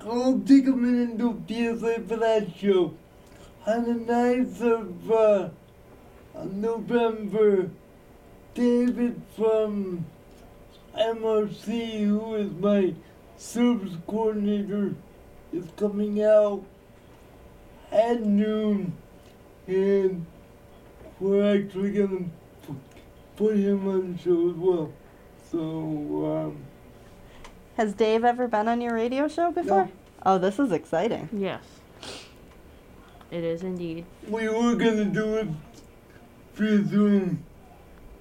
[0.00, 2.94] I'll take a minute and do PSA for that show.
[3.66, 5.48] On the 9th of uh,
[6.34, 7.68] of November,
[8.54, 10.06] David from
[10.98, 12.94] MRC, who is my
[13.36, 14.94] service coordinator,
[15.52, 16.64] is coming out
[17.92, 18.92] at noon,
[19.66, 20.26] and
[21.20, 22.24] we're actually gonna
[23.36, 24.92] put him on the show as well.
[25.50, 25.58] So,
[26.48, 26.56] um,
[27.76, 29.90] Has Dave ever been on your radio show before?
[30.24, 31.28] Oh, this is exciting.
[31.32, 31.62] Yes.
[33.30, 34.06] It is indeed.
[34.28, 35.48] we were gonna do it
[36.54, 37.44] via Zoom,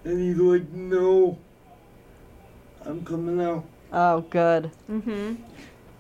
[0.04, 1.38] and he's like, "No,
[2.86, 4.72] I'm coming out." Oh, good.
[4.90, 5.36] Mm-hmm.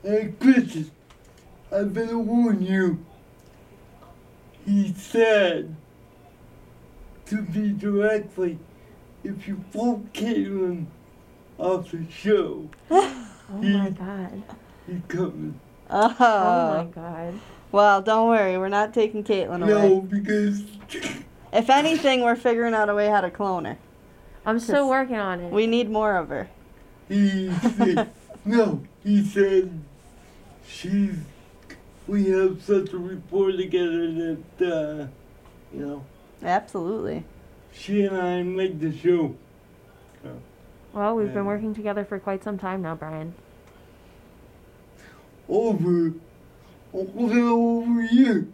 [0.03, 0.91] Hey, Kristen,
[1.71, 3.03] I better warn you.
[4.65, 5.75] He said
[7.27, 8.57] to be directly,
[9.23, 10.85] if you pull Caitlin
[11.57, 13.27] off the show, Oh
[13.61, 14.43] my He- god.
[14.87, 15.59] he's coming.
[15.89, 17.39] Oh, Oh my god.
[17.71, 18.57] well, don't worry.
[18.57, 19.89] We're not taking Caitlin away.
[19.89, 20.63] No, because
[21.53, 23.77] If anything, we're figuring out a way how to clone her.
[24.47, 25.51] I'm still working on it.
[25.51, 26.49] We need more of her.
[27.09, 28.09] He said,
[28.45, 29.79] no, he said,
[30.67, 31.15] she's,
[32.07, 35.07] we have such a rapport together that, uh,
[35.73, 36.05] you know,
[36.43, 37.23] Absolutely.
[37.73, 39.35] she and I make the show.
[40.93, 41.33] well, we've Yeah.
[41.33, 43.33] been working together for quite some time now, Brian.
[45.47, 46.07] over
[46.93, 48.47] a over a year.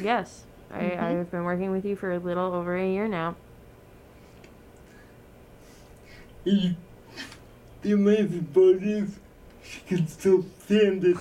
[0.00, 0.44] Yes.
[0.72, 3.34] I, I've been working with you for a little over a year now.
[6.44, 6.76] He,
[7.82, 9.18] the amazing part is
[9.62, 11.16] she can still stand it.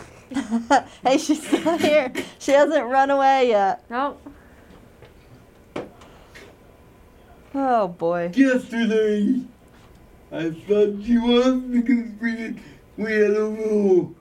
[1.03, 2.11] hey, she's still here.
[2.37, 3.83] She hasn't run away yet.
[3.89, 4.21] Nope.
[7.53, 8.31] Oh boy.
[8.35, 9.41] Yesterday,
[10.31, 12.55] I thought she was because we
[12.97, 14.13] we had a little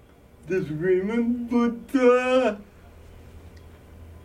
[0.46, 2.56] disagreement, but uh,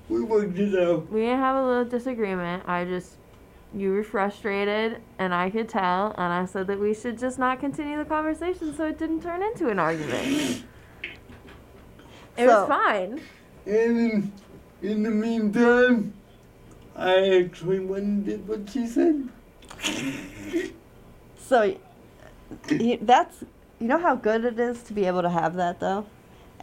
[0.09, 1.11] we worked it out.
[1.11, 2.63] We didn't have a little disagreement.
[2.67, 3.15] I just,
[3.75, 7.59] you were frustrated, and I could tell, and I said that we should just not
[7.59, 10.63] continue the conversation so it didn't turn into an argument.
[12.37, 13.21] It So- was fine.
[13.65, 14.31] And in,
[14.81, 16.13] in the meantime,
[16.95, 19.29] I actually went and did what she said.
[21.37, 21.75] So
[22.69, 23.43] you, that's
[23.79, 26.05] you know how good it is to be able to have that though.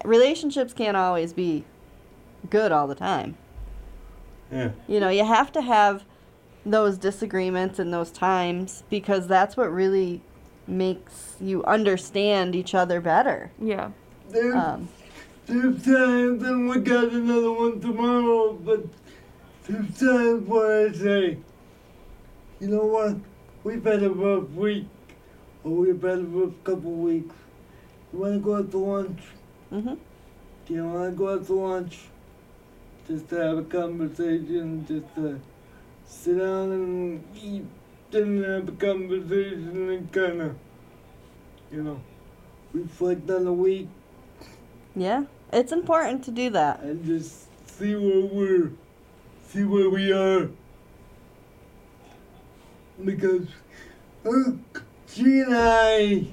[0.04, 1.64] Relationships can't always be
[2.48, 3.36] good all the time.
[4.50, 4.70] Yeah.
[4.88, 6.04] You know, you have to have
[6.64, 10.20] those disagreements and those times because that's what really
[10.66, 13.50] makes you understand each other better.
[13.60, 13.90] Yeah.
[14.28, 14.88] There's, Um,
[15.46, 18.84] there's times, and we got another one tomorrow, but
[19.66, 21.38] there's times where I say,
[22.60, 23.16] you know what,
[23.64, 24.86] we've had a rough week,
[25.64, 27.34] or we've had a rough couple weeks.
[28.12, 29.20] You want to go out to lunch?
[29.72, 29.94] Mm-hmm.
[30.66, 31.98] Do you want to go out to lunch?
[33.08, 35.40] Just to have a conversation, just to
[36.10, 37.64] sit down and eat
[38.12, 40.56] and have a conversation and kind of,
[41.70, 42.00] you know,
[42.72, 43.88] reflect on the week
[44.96, 46.80] Yeah, it's important to do that.
[46.80, 48.72] and just see where we're,
[49.48, 50.50] see where we are.
[53.04, 53.46] Because
[54.26, 54.52] uh,
[55.06, 56.26] she and I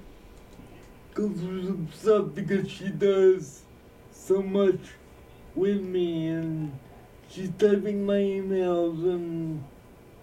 [1.13, 3.61] go through some stuff because she does
[4.11, 4.79] so much
[5.55, 6.77] with me and
[7.37, 9.63] she's typing my emails and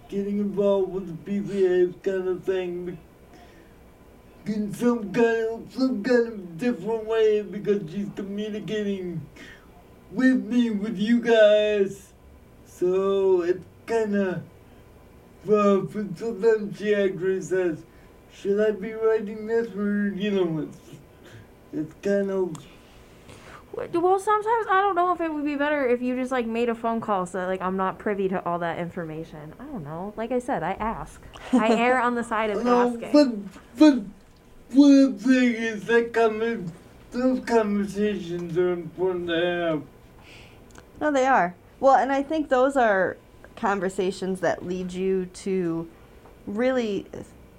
[0.09, 2.97] getting involved with the PCAs kind of thing.
[4.45, 9.21] in some kind of some kind of different way because she's communicating
[10.11, 12.13] with me with you guys.
[12.65, 14.43] So it's kind of
[15.45, 15.95] rough.
[15.95, 17.83] And sometimes she actually says,
[18.33, 20.79] "Should I be writing this?" Or you know, it's
[21.73, 22.55] it's kind of
[23.75, 26.69] Well, sometimes I don't know if it would be better if you just like made
[26.69, 29.53] a phone call so that, like I'm not privy to all that information.
[29.59, 30.13] I don't know.
[30.15, 31.21] Like I said, I ask.
[31.51, 33.11] I err on the side of no, asking.
[33.11, 34.03] but but
[34.75, 36.71] what I'm saying is that comment,
[37.11, 39.83] those conversations are important to have.
[41.01, 41.55] No, they are.
[41.79, 43.17] Well, and I think those are
[43.55, 45.89] conversations that lead you to
[46.47, 47.05] really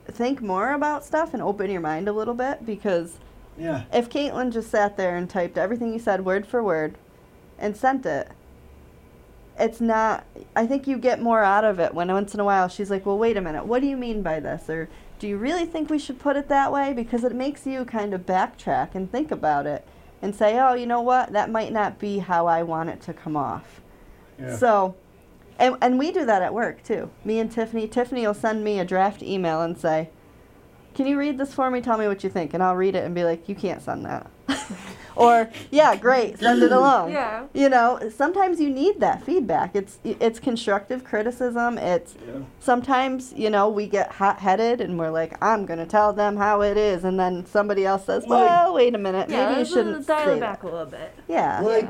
[0.06, 3.18] think more about stuff and open your mind a little bit because
[3.58, 3.84] Yeah.
[3.92, 6.96] if Caitlin just sat there and typed everything you said word for word
[7.58, 8.30] and sent it,
[9.58, 10.24] it's not.
[10.54, 13.06] I think you get more out of it when once in a while she's like,
[13.06, 13.64] "Well, wait a minute.
[13.66, 14.88] What do you mean by this?" Or
[15.18, 18.12] "Do you really think we should put it that way?" Because it makes you kind
[18.12, 19.86] of backtrack and think about it
[20.20, 21.32] and say, "Oh, you know what?
[21.32, 23.80] That might not be how I want it to come off."
[24.38, 24.56] Yeah.
[24.56, 24.94] So,
[25.58, 27.10] and, and we do that at work too.
[27.24, 27.88] Me and Tiffany.
[27.88, 30.10] Tiffany will send me a draft email and say,
[30.96, 31.82] Can you read this for me?
[31.82, 32.54] Tell me what you think.
[32.54, 34.30] And I'll read it and be like, You can't send that.
[35.16, 37.12] or, Yeah, great, send it along.
[37.12, 37.44] Yeah.
[37.52, 39.76] You know, sometimes you need that feedback.
[39.76, 41.76] It's it's constructive criticism.
[41.76, 42.40] It's yeah.
[42.60, 46.38] sometimes, you know, we get hot headed and we're like, I'm going to tell them
[46.38, 47.04] how it is.
[47.04, 49.28] And then somebody else says, Like- Well, wait a minute.
[49.28, 51.12] Yeah, Maybe you shouldn't let's dial say it that." back a little bit.
[51.28, 51.60] Yeah.
[51.60, 51.88] Like,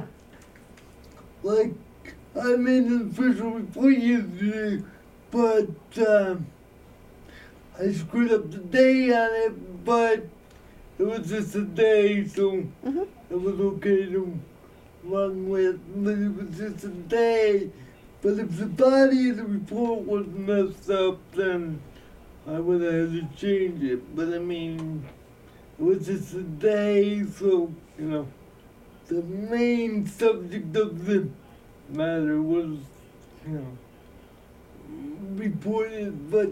[1.44, 1.74] like,
[2.34, 4.82] I made an official report yesterday,
[5.30, 5.68] but
[6.08, 6.46] um,
[7.78, 10.26] I screwed up the day on it, but
[10.98, 12.50] it was just a day, so
[12.82, 14.38] hmm it was okay to
[15.02, 17.70] run with, but it was just a day.
[18.22, 21.80] But if the body of the report was messed up, then
[22.46, 24.14] I would have had to change it.
[24.16, 25.04] But I mean,
[25.78, 28.28] it was just a day, so, you know,
[29.08, 31.28] the main subject of the
[31.90, 32.78] matter was,
[33.46, 33.78] you know,
[35.34, 36.50] reported, but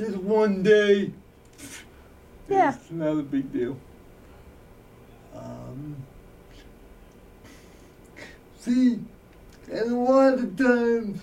[0.00, 1.12] just one day.
[2.48, 2.74] Yeah.
[2.74, 3.76] It's not a big deal.
[5.36, 5.96] Um,
[8.58, 8.98] see,
[9.70, 11.20] and a lot of times,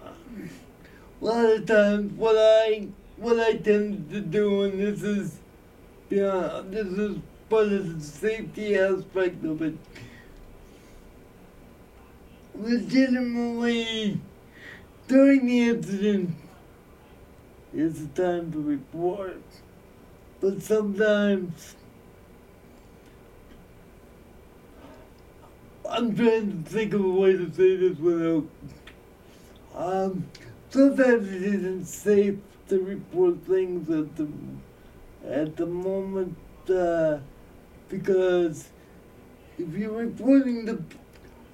[0.00, 5.40] a lot of times, what I what I tend to do, and this is,
[6.10, 7.18] yeah, this is
[7.50, 9.74] part of the safety aspect of it.
[12.54, 14.20] Legitimately,
[15.08, 16.36] during the incident,
[17.74, 19.42] it's the time to report.
[20.40, 21.76] But sometimes
[25.88, 28.44] I'm trying to think of a way to say this without
[29.74, 30.26] um
[30.68, 32.36] sometimes it isn't safe
[32.68, 34.28] to report things at the
[35.26, 36.36] at the moment
[36.68, 37.18] uh,
[37.88, 38.68] because
[39.58, 40.82] if you're reporting the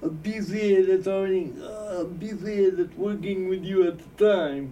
[0.01, 4.71] a PCA that's already uh, a PCA that's working with you at the time,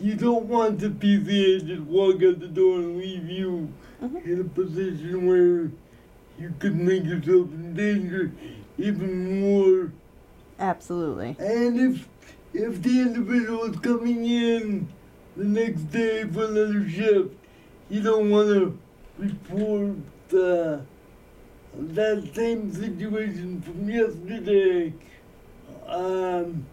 [0.00, 3.68] you don't want the PCA just walk out the door and leave you
[4.02, 4.24] Mhm.
[4.26, 5.70] in a position where
[6.38, 8.30] you could make yourself in danger
[8.78, 9.92] even more.
[10.58, 11.36] Absolutely.
[11.38, 12.08] And if
[12.52, 14.88] if the individual is coming in
[15.36, 17.34] the next day for another shift,
[17.90, 18.78] you don't want to
[19.18, 19.96] report
[20.32, 20.78] uh,
[21.78, 24.92] that same situation from yesterday.
[25.86, 26.66] Um,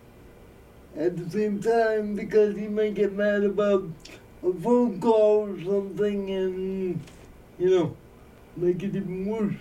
[0.97, 3.83] at the same time, because he might get mad about
[4.43, 7.01] a phone call or something, and
[7.59, 7.95] you know,
[8.55, 9.55] make it even worse.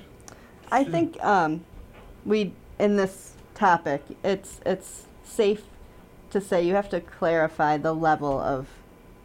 [0.70, 1.64] I think um,
[2.24, 5.62] we in this topic, it's it's safe
[6.30, 8.68] to say you have to clarify the level of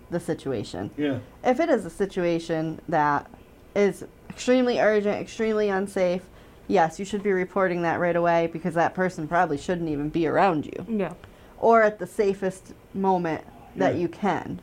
[0.09, 0.91] the situation.
[0.97, 1.19] Yeah.
[1.43, 3.29] If it is a situation that
[3.75, 6.23] is extremely urgent, extremely unsafe,
[6.67, 10.27] yes, you should be reporting that right away because that person probably shouldn't even be
[10.27, 11.13] around you, Yeah.
[11.59, 13.43] Or at the safest moment
[13.75, 14.01] that Yeah.
[14.01, 14.59] you can.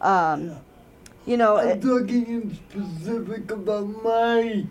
[0.00, 0.54] Um, yeah.
[1.26, 4.66] You know, I'm it, talking in specific about my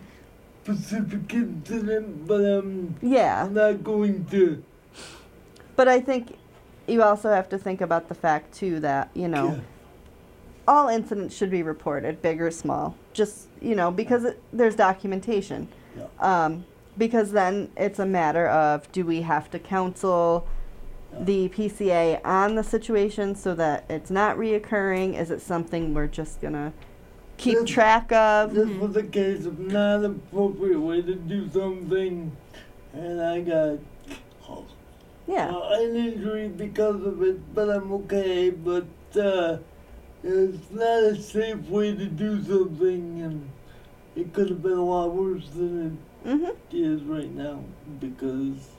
[0.64, 3.46] specific incident, but um, yeah.
[3.46, 4.64] I'm not going to.
[5.76, 6.38] But I think
[6.88, 9.60] you also have to think about the fact too that you know Yeah.
[10.68, 12.96] all incidents should be reported, big or small.
[13.14, 15.68] Just you know because it, there's documentation.
[16.20, 16.66] Um,
[16.98, 20.48] because then it's a matter of do we have to counsel.
[21.18, 25.20] The PCA on the situation so that it's not reoccurring?
[25.20, 26.74] Is it something we're just gonna
[27.38, 28.54] keep This- track of?
[28.54, 32.32] This was a case of not appropriate way to do something,
[32.94, 33.80] and I got
[35.28, 35.50] Yeah.
[35.56, 38.50] uh, an injury because of it, but I'm okay.
[38.50, 38.86] But
[39.16, 39.58] uh,
[40.24, 43.50] it's not a safe way to do something, and
[44.16, 47.60] it could have been a lot worse than it is right now
[48.00, 48.70] because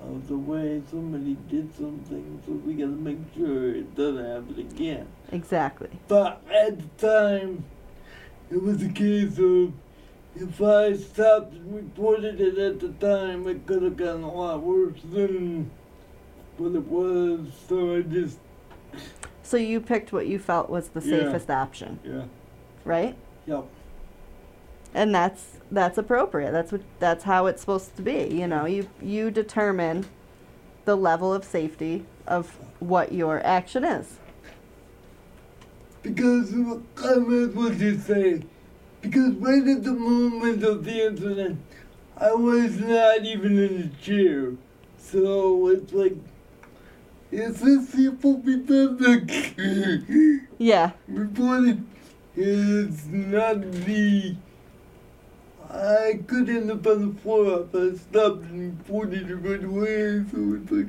[0.00, 2.40] of the way somebody did something.
[2.46, 5.06] So we gotta make sure it doesn't happen again.
[5.32, 5.90] Exactly.
[6.08, 7.64] But at the time,
[8.50, 9.72] it was a case of
[10.36, 14.62] if I stopped and reported it at the time, it could have gotten a lot
[14.62, 15.70] worse than
[16.58, 17.48] what it was.
[17.68, 18.38] So I just,
[19.42, 21.24] So you picked what you felt was the Yeah.
[21.24, 22.24] safest option, yeah,
[22.84, 23.16] right?
[23.46, 23.64] yep,
[24.94, 26.52] And that's that's appropriate.
[26.52, 28.28] That's what that's how it's supposed to be.
[28.30, 30.06] You know, you you determine
[30.84, 34.18] the level of safety of what your action is.
[36.02, 38.42] because I might as you say,
[39.00, 41.60] because right at the moment of the incident,
[42.16, 44.52] I was not even in the chair.
[44.98, 46.14] So it's like,
[47.32, 49.00] is this simple because
[50.58, 50.92] Yeah.
[51.08, 51.84] reported
[52.36, 54.36] is not the.
[55.76, 60.24] I could end up on the floor if I stopped and reported it right away,
[60.30, 60.86] so it's like.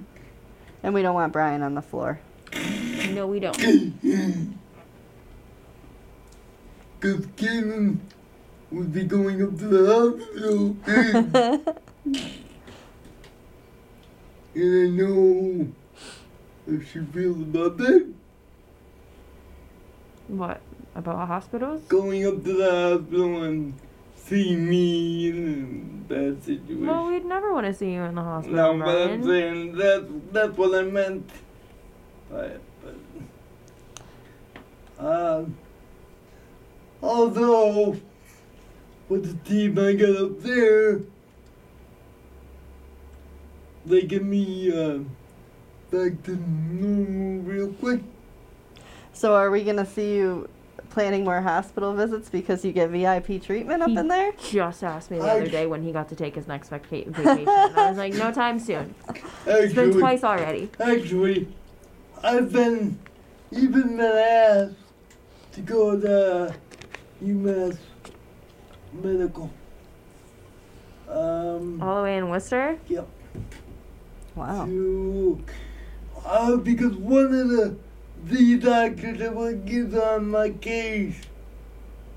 [0.83, 2.19] And we don't want Brian on the floor.
[3.11, 3.57] No, we don't.
[6.99, 7.99] Because Caitlin
[8.71, 10.75] would be going up to the hospital.
[14.55, 15.67] and I know
[16.65, 18.11] how she feels about that.
[20.27, 20.59] What
[20.95, 21.83] about hospitals?
[21.83, 23.79] Going up to the hospital and
[24.27, 26.85] seeing me in a bad situation.
[26.85, 30.05] Well, we'd never want to see you in the hospital, no, but I'm saying that's,
[30.31, 31.29] that's what I meant.
[32.29, 32.61] But,
[34.99, 35.57] but um,
[37.01, 37.97] although
[39.07, 41.01] with the team I got up there,
[43.85, 44.99] they get me uh,
[45.89, 48.01] back to normal real quick.
[49.13, 50.49] So are we gonna see you
[50.89, 54.31] planning more hospital visits because you get VIP treatment up He- in there?
[54.49, 57.03] Just asked me the I- other day when he got to take his next vaca-
[57.07, 57.47] vacation.
[57.47, 58.93] I was like, no time soon.
[59.45, 60.69] It's been twice already.
[60.79, 61.47] actually,
[62.23, 62.97] I've been
[63.51, 64.75] even been asked
[65.53, 66.53] to go to
[67.23, 67.77] UMass
[68.93, 69.51] Medical.
[71.09, 72.77] Um, All the way in Worcester?
[72.87, 73.07] yep.
[74.35, 74.65] Wow.
[74.65, 75.43] To,
[76.25, 77.77] uh, because one of the
[78.25, 81.21] the doctors that will get on my case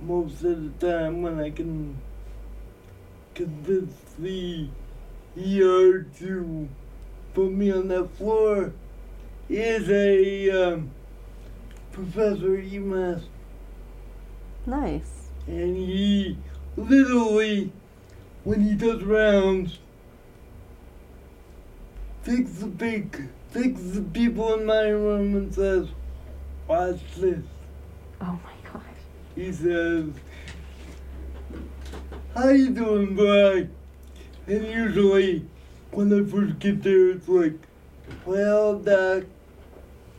[0.00, 1.98] most of the time when I can
[3.34, 4.68] convince the
[5.36, 6.68] ER to
[7.34, 8.72] put me on that floor
[9.48, 10.90] is a um,
[11.92, 13.24] professor at UMass
[14.66, 15.28] Nice.
[15.46, 16.36] and he
[16.76, 17.72] literally,
[18.44, 19.78] when he does rounds,
[22.24, 25.88] takes the big, takes the people in my room and says,
[26.68, 27.44] "Watch this."
[28.20, 28.82] Oh my gosh.
[29.34, 30.06] He says,
[32.34, 33.68] "How you doing, boy?"
[34.46, 35.46] And usually,
[35.90, 37.54] when I first get there, it's like,
[38.26, 39.24] "Well, doc,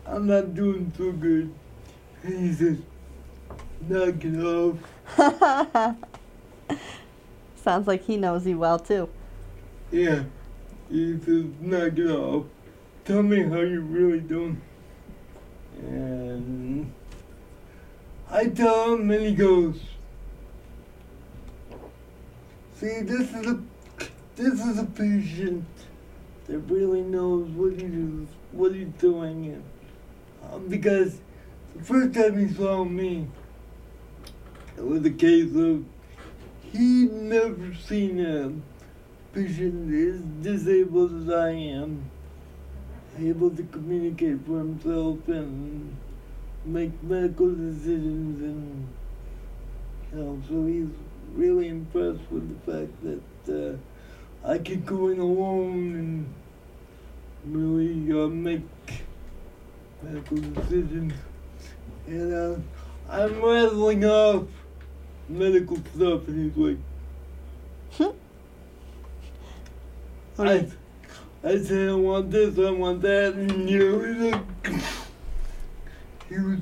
[0.05, 1.53] I'm not doing so good."
[2.23, 2.77] And he says,
[3.87, 4.77] "Knock it off."
[7.55, 9.07] Sounds like he knows you well too.
[9.91, 10.23] Yeah.
[10.89, 12.45] He says, knock it off.
[13.05, 14.61] Tell me how you're really doing.
[15.79, 16.93] And
[18.29, 19.79] I tell him, and he goes,
[22.75, 23.59] See, this is a
[24.35, 25.65] this is a patient
[26.47, 29.45] that really knows what he is, what he's doing.
[29.47, 29.63] And,
[30.51, 31.19] um, because
[31.75, 33.27] the first time he saw me,
[34.77, 35.85] it was a case of
[36.71, 38.51] he'd never seen a
[39.33, 42.10] patient as disabled as I am,
[43.19, 45.95] able to communicate for himself and
[46.65, 48.87] make medical decisions and
[50.13, 50.89] you know, so he's
[51.33, 52.91] really impressed with the fact
[53.45, 53.77] that uh,
[54.47, 56.27] I can go in alone
[57.45, 58.61] and really uh, make
[60.01, 61.13] medical decisions.
[62.07, 62.55] And uh,
[63.09, 64.47] I'm rattling off
[65.29, 66.77] medical stuff, and he's like,
[67.97, 68.13] do
[70.39, 70.67] I,
[71.43, 74.81] I said I want this, I want that, and you know, he's like,
[76.29, 76.59] he was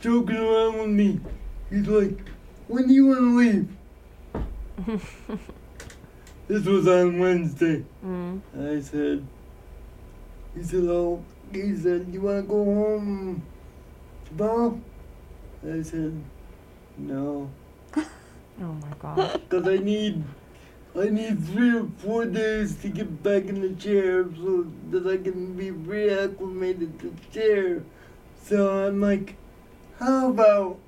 [0.00, 1.20] joking around with me.
[1.70, 2.18] He's like,
[2.66, 5.00] when do you want to leave?
[6.48, 7.84] This was on Wednesday.
[8.04, 8.40] Mm.
[8.54, 9.26] I said,
[10.54, 13.42] he said, oh, he said, you want to go home
[14.26, 14.78] tomorrow?
[15.64, 16.20] I said,
[16.98, 17.48] no,
[17.96, 18.04] Oh
[18.60, 19.40] my God.
[19.48, 20.22] because I need,
[20.94, 25.16] I need three or four days to get back in the chair so that I
[25.16, 27.82] can be reacclimated to the chair.
[28.42, 29.36] So I'm like,
[29.98, 30.78] how about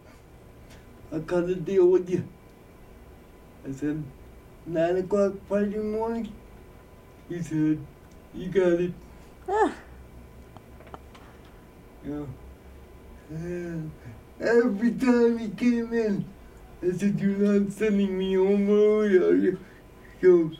[1.11, 2.29] I cut a deal with you?
[3.67, 4.05] I said,
[4.67, 6.31] nine o'clock Friday morning.
[7.31, 7.79] He said,
[8.35, 8.93] you got it.
[9.49, 9.73] Ah,
[12.07, 12.25] Yeah.
[13.31, 13.91] And
[14.39, 16.27] every time he came in,
[16.83, 19.59] I said, You're not sending me home early, are you?
[20.25, 20.57] He goes,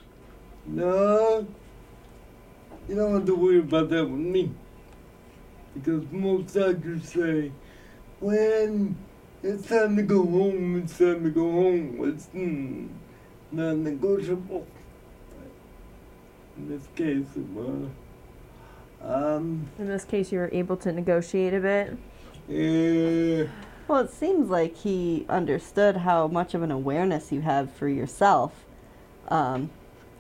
[0.67, 1.47] No.
[2.87, 4.53] You don't have to worry about that with me.
[5.73, 7.51] Because most doctors say,
[8.21, 8.95] when
[9.43, 11.97] it's time to go home, it's time to go home.
[12.03, 12.89] It's mm,
[13.53, 14.67] not negotiable.
[16.59, 17.89] In this case, it was.
[19.03, 21.97] Um, In this case, you were able to negotiate a bit.
[22.49, 23.45] yeah.
[23.89, 28.64] well, it seems like he understood how much of an awareness you have for yourself.
[29.29, 29.71] Um,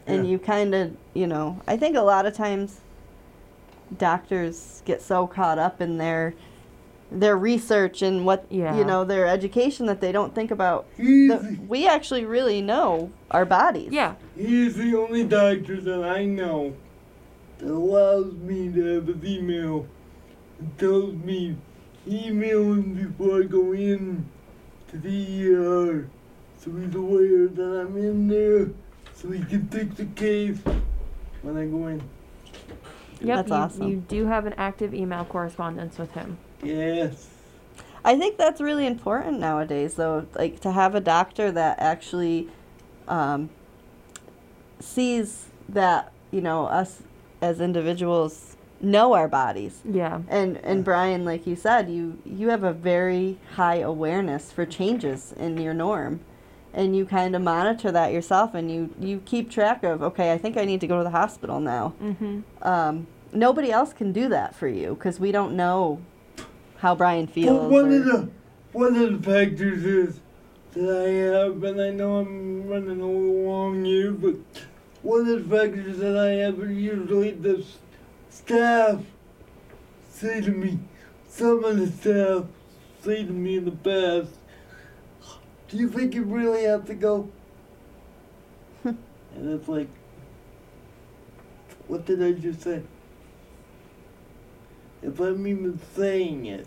[0.06, 0.30] and Yeah.
[0.32, 2.80] you kind of, you know, I think a lot of times
[3.98, 6.34] doctors get so caught up in their
[7.12, 8.76] their research and what Yeah.
[8.76, 13.12] you know their education that they don't think about He's, the, we actually really know
[13.30, 14.14] our bodies Yeah.
[14.34, 16.74] he's the only doctor that I know
[17.58, 19.86] that allows me to have his email
[20.58, 21.56] and tells me
[22.08, 24.26] email him before I go in
[24.88, 26.08] to the ER
[26.58, 28.70] so he's aware that I'm in there
[29.24, 30.58] so he can take the case
[31.42, 32.02] when I go in.
[33.20, 33.36] Yep.
[33.36, 33.88] That's you, awesome.
[33.88, 36.36] You do have an active email correspondence with him.
[36.62, 37.28] Yes.
[38.04, 42.48] I think that's really important nowadays, though, like to have a doctor that actually
[43.08, 43.48] um,
[44.78, 47.02] sees that you know us
[47.40, 49.80] as individuals know our bodies.
[49.90, 50.20] Yeah.
[50.28, 55.32] And and Brian, like you said, you you have a very high awareness for changes
[55.32, 56.20] in your norm,
[56.74, 60.38] and you kind of monitor that yourself, and you you keep track of okay, I
[60.38, 61.94] think I need to go to the hospital now.
[62.02, 62.40] Mm-hmm.
[62.62, 66.00] Um, nobody else can do that for you because we don't know
[66.78, 67.72] how Brian But feels.
[67.72, 68.28] one or- of the
[68.72, 70.20] one of the factors is
[70.72, 74.34] that I have, and I know I'm running a little long here, but
[75.02, 77.64] one of the factors that I have are usually the
[78.30, 79.00] staff
[80.10, 80.78] say to me,
[81.28, 82.44] some of the staff
[83.02, 84.32] say to me in the past,
[85.68, 87.28] "Do you think you really have to go?"
[88.84, 88.98] and
[89.34, 89.88] it's like,
[91.86, 92.82] what did I just say?
[95.02, 96.66] If I'm even saying it.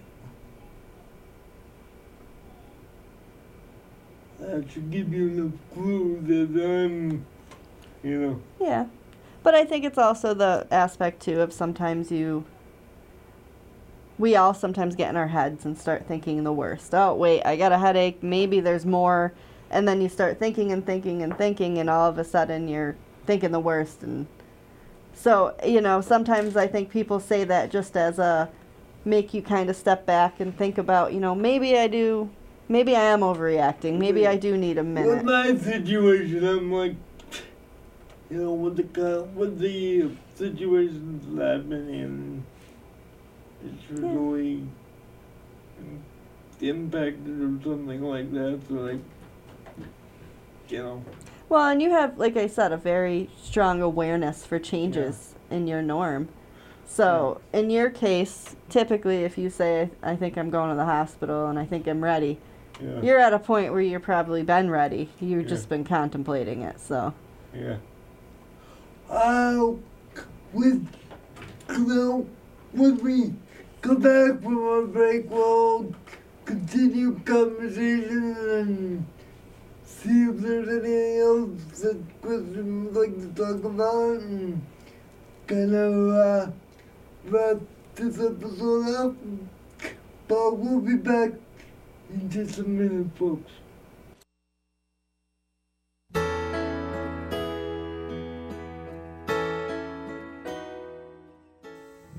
[4.40, 7.26] That should give you enough clue that I'm,
[8.04, 8.42] you know.
[8.60, 8.86] Yeah.
[9.42, 12.46] But I think it's also the aspect too of sometimes you
[14.18, 16.94] we all sometimes get in our heads and start thinking the worst.
[16.94, 18.24] Oh, wait, I got a headache.
[18.24, 19.34] Maybe there's more.
[19.70, 22.96] And then you start thinking and thinking and thinking and all of a sudden you're
[23.26, 24.28] thinking the worst and
[25.18, 28.50] so, you know, sometimes I think people say that just as a
[29.04, 32.30] make you kind of step back and think about, you know, maybe I do
[32.70, 33.98] maybe I am overreacting.
[33.98, 35.16] Maybe I do need a minute.
[35.16, 36.96] With my situation, I'm like,
[38.30, 42.46] you know, with the with the uh, situations that I've been in,
[43.66, 44.14] it's Yeah.
[44.14, 44.64] really
[46.62, 48.60] impacted or something like that.
[48.68, 49.00] So like,
[50.70, 51.04] you know,
[51.50, 55.82] Well, and you have, like I said, a very strong awareness for changes in your
[55.82, 56.28] norm.
[56.86, 61.48] So, in your case, typically, if you say, I think I'm going to the hospital
[61.48, 62.38] and I think I'm ready,
[62.82, 65.10] yeah, you're at a point where you've probably been ready.
[65.20, 65.50] You've Yeah.
[65.50, 66.80] just been contemplating it.
[66.80, 67.14] So,
[67.54, 67.78] yeah.
[69.10, 69.72] Uh,
[70.54, 70.88] with,
[71.70, 72.26] you know,
[72.74, 73.34] when we
[73.82, 75.94] come back from our break, we'll
[76.46, 79.06] continue conversation and
[79.84, 84.62] see if there's anything else that Kristen would like to talk about and
[85.48, 86.52] kind of uh,
[87.26, 87.58] wrap
[87.96, 89.16] this episode up.
[90.28, 91.32] But we'll be back
[92.10, 93.52] in just a minute, folks.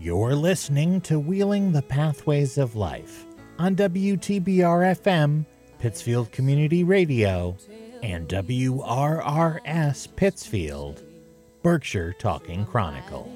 [0.08, 3.26] You're listening to Wheeling the Pathways of Life
[3.58, 5.44] on WTBR FM,
[5.78, 7.58] Pittsfield Community Radio,
[8.02, 11.02] and WRRS Pittsfield,
[11.62, 13.30] Berkshire Talking Chronicle.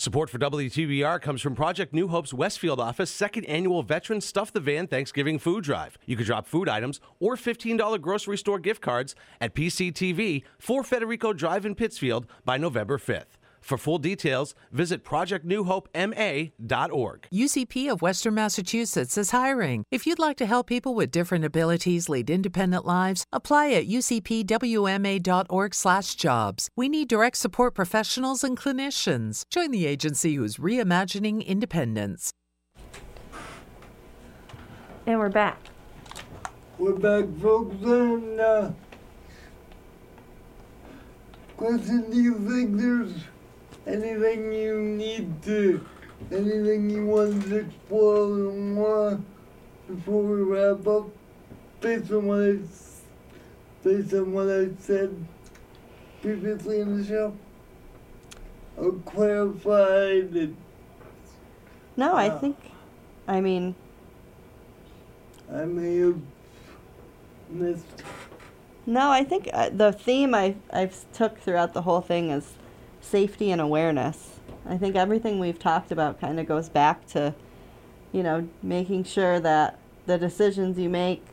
[0.00, 4.58] Support for WTBR comes from Project New Hope's Westfield office second annual Veteran Stuff the
[4.58, 5.98] Van Thanksgiving Food Drive.
[6.06, 11.34] You can drop food items or $15 grocery store gift cards at PCTV for Federico
[11.34, 13.36] Drive in Pittsfield by November 5th.
[13.60, 17.28] For full details, visit projectnewhopema.org.
[17.32, 19.84] UCP of Western Massachusetts is hiring.
[19.90, 26.68] If you'd like to help people with different abilities lead independent lives, apply at ucpwma.org/jobs.
[26.76, 29.42] We need direct support professionals and clinicians.
[29.50, 32.32] Join the agency who's reimagining independence.
[35.06, 35.58] And we're back.
[36.78, 38.70] We're back, folks, and uh,
[41.56, 43.12] question: Do you think there's
[43.86, 45.84] anything you need to,
[46.30, 49.20] anything you want to explore more
[49.88, 51.08] before we wrap up?
[51.80, 52.58] Based on what I,
[53.82, 55.14] based on what I said
[56.20, 57.34] previously in the show,
[58.76, 60.54] or clarify that
[61.96, 62.38] No, I Yeah.
[62.38, 62.56] think,
[63.26, 63.74] I mean,
[65.52, 66.20] I may have
[67.48, 68.04] missed.
[68.86, 72.52] no, I think uh, the theme I I've took throughout the whole thing is
[73.10, 74.38] safety and awareness.
[74.68, 77.34] I think everything we've talked about kind of goes back to,
[78.12, 81.24] you know, making sure that the decisions you make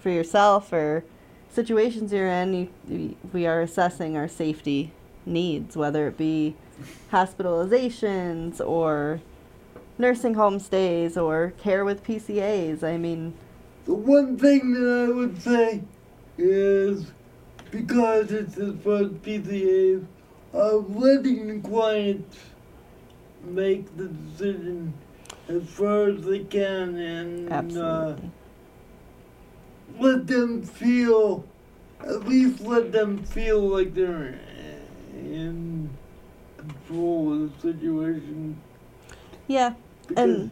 [0.00, 1.04] for yourself or
[1.48, 4.92] situations you're in, you, we are assessing our safety
[5.24, 6.54] needs, whether it be
[7.10, 9.20] hospitalizations or
[9.98, 12.82] nursing home stays or care with PCAs.
[12.82, 13.34] I mean,
[13.86, 15.82] The one thing that I would say
[16.36, 17.10] is
[17.70, 20.04] because it's as far as PCAs,
[20.52, 22.26] of letting the client
[23.44, 24.92] make the decision
[25.48, 28.14] as far as they can and uh,
[29.98, 31.44] let them feel,
[32.00, 34.38] at least let them feel like they're
[35.14, 35.90] in
[36.56, 38.60] control of the situation.
[39.48, 39.74] yeah,
[40.08, 40.50] Because And-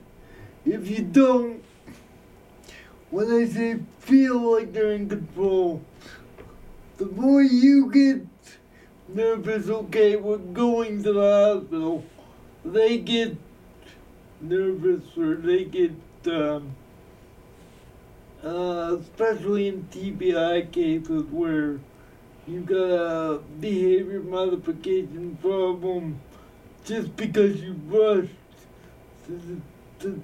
[0.67, 1.63] if you don't,
[3.11, 5.83] when I say feel like they're in control,
[6.99, 8.27] the more you get
[9.15, 12.05] nervous, okay, we're going to the hospital,
[12.65, 13.37] they get
[14.41, 15.93] nervous or they get,
[16.27, 16.75] um,
[18.45, 21.79] uh, especially in TBI cases where
[22.47, 26.21] you got a behavior modification problem
[26.85, 28.31] just because you rushed
[29.29, 29.61] the,
[29.99, 30.21] the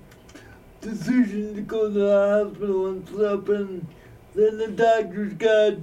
[0.80, 3.86] decision to go to the hospital and stuff, and
[4.34, 5.74] then the doctor's got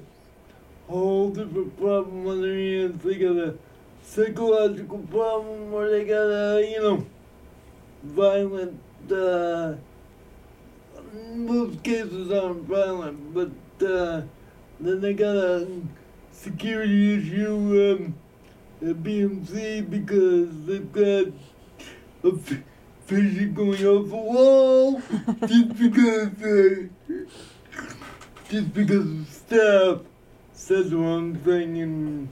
[0.89, 3.03] whole different problem on their hands.
[3.03, 3.55] They got a
[4.03, 7.05] psychological problem, or they got a, you know,
[8.03, 8.79] violent,
[9.11, 9.75] uh,
[11.35, 14.21] most cases aren't violent, but, uh,
[14.79, 15.67] then they got a
[16.31, 18.15] security issue, um,
[18.89, 21.27] at BMC because they've got
[22.23, 22.63] a f-
[23.07, 25.01] patient going off the wall
[25.47, 27.15] just because uh,
[28.49, 29.99] just because of staff
[30.63, 32.29] said the wrong thing and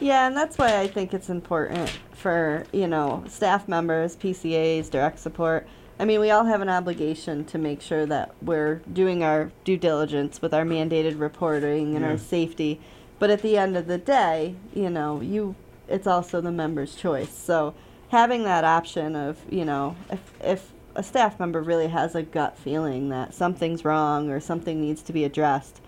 [0.00, 5.20] Yeah, and that's why I think it's important for, you know, staff members, PCAs, direct
[5.20, 5.68] support.
[6.00, 9.76] I mean, we all have an obligation to make sure that we're doing our due
[9.76, 12.10] diligence with our mandated reporting and Yeah.
[12.10, 12.80] our safety.
[13.20, 15.54] But at the end of the day, you know, you
[15.88, 17.30] it's also the member's choice.
[17.30, 17.72] So
[18.08, 22.58] having that option of, you know, if if a staff member really has a gut
[22.58, 25.80] feeling that something's wrong or something needs to be addressed,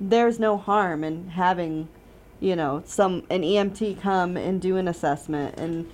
[0.00, 1.88] there's no harm in having
[2.40, 5.90] you know some an EMT come and do an assessment and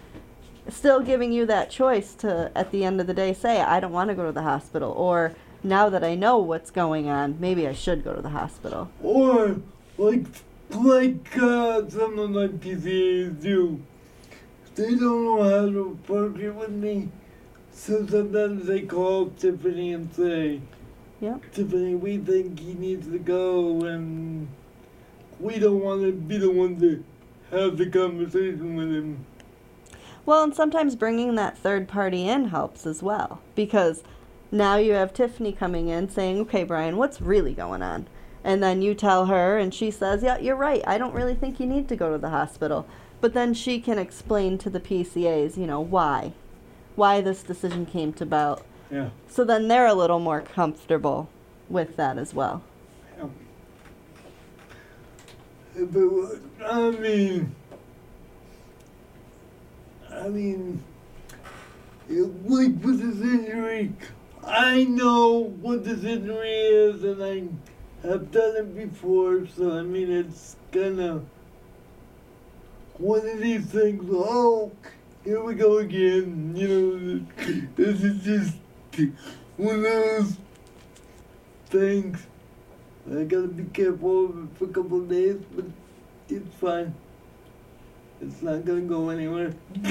[0.68, 3.92] still giving you that choice to at the end of the day say I don't
[3.92, 7.66] want to go to the hospital or now that I know what's going on maybe
[7.68, 8.90] I should go to the hospital.
[9.02, 9.56] or
[9.98, 10.26] like
[10.74, 13.80] like uh, some of my PCAs do.
[14.74, 17.08] They don't know how to it with me.
[17.72, 20.60] So sometimes they call Tiffany and say,
[21.22, 21.52] Yep.
[21.52, 24.48] Tiffany, we think he needs to go and
[25.38, 27.04] we don't want to be the one to
[27.52, 29.24] have the conversation with him.
[30.26, 34.02] Well, and sometimes bringing that third party in helps as well because
[34.50, 38.08] now you have Tiffany coming in saying, "Okay, Brian, what's really going on?"
[38.42, 40.82] And then you tell her and she says, "Yeah, you're right.
[40.88, 42.84] I don't really think you need to go to the hospital."
[43.20, 46.32] But then she can explain to the PCAs, you know, why
[46.96, 48.62] why this decision came to about.
[48.92, 49.08] Yeah.
[49.26, 51.30] So then they're a little more comfortable
[51.70, 52.62] with that as well.
[53.16, 53.28] Yeah.
[55.80, 56.02] But
[56.60, 57.54] uh, I mean,
[60.10, 60.84] I mean,
[62.10, 63.94] it, like with this injury,
[64.44, 69.46] I know what this injury is, and I have done it before.
[69.56, 71.24] So I mean, it's kind of
[72.98, 74.04] one of these things.
[74.12, 74.70] Oh,
[75.24, 76.52] here we go again.
[76.54, 78.56] You know, this is just
[79.56, 80.36] one of those
[81.66, 82.26] things.
[83.10, 85.64] I gotta be careful for a couple days, but
[86.28, 86.94] it's fine.
[88.20, 89.54] It's not gonna go anywhere.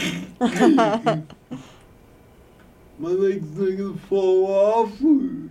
[3.00, 5.50] My leg's not gonna fall off, you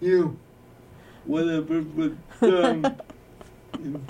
[0.00, 0.36] know,
[1.24, 1.82] whatever.
[1.82, 2.96] But um,
[3.82, 4.00] you know.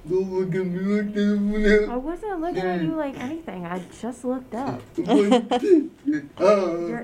[1.89, 3.65] I wasn't looking at you like anything.
[3.65, 4.81] I just looked up.
[4.97, 5.45] You're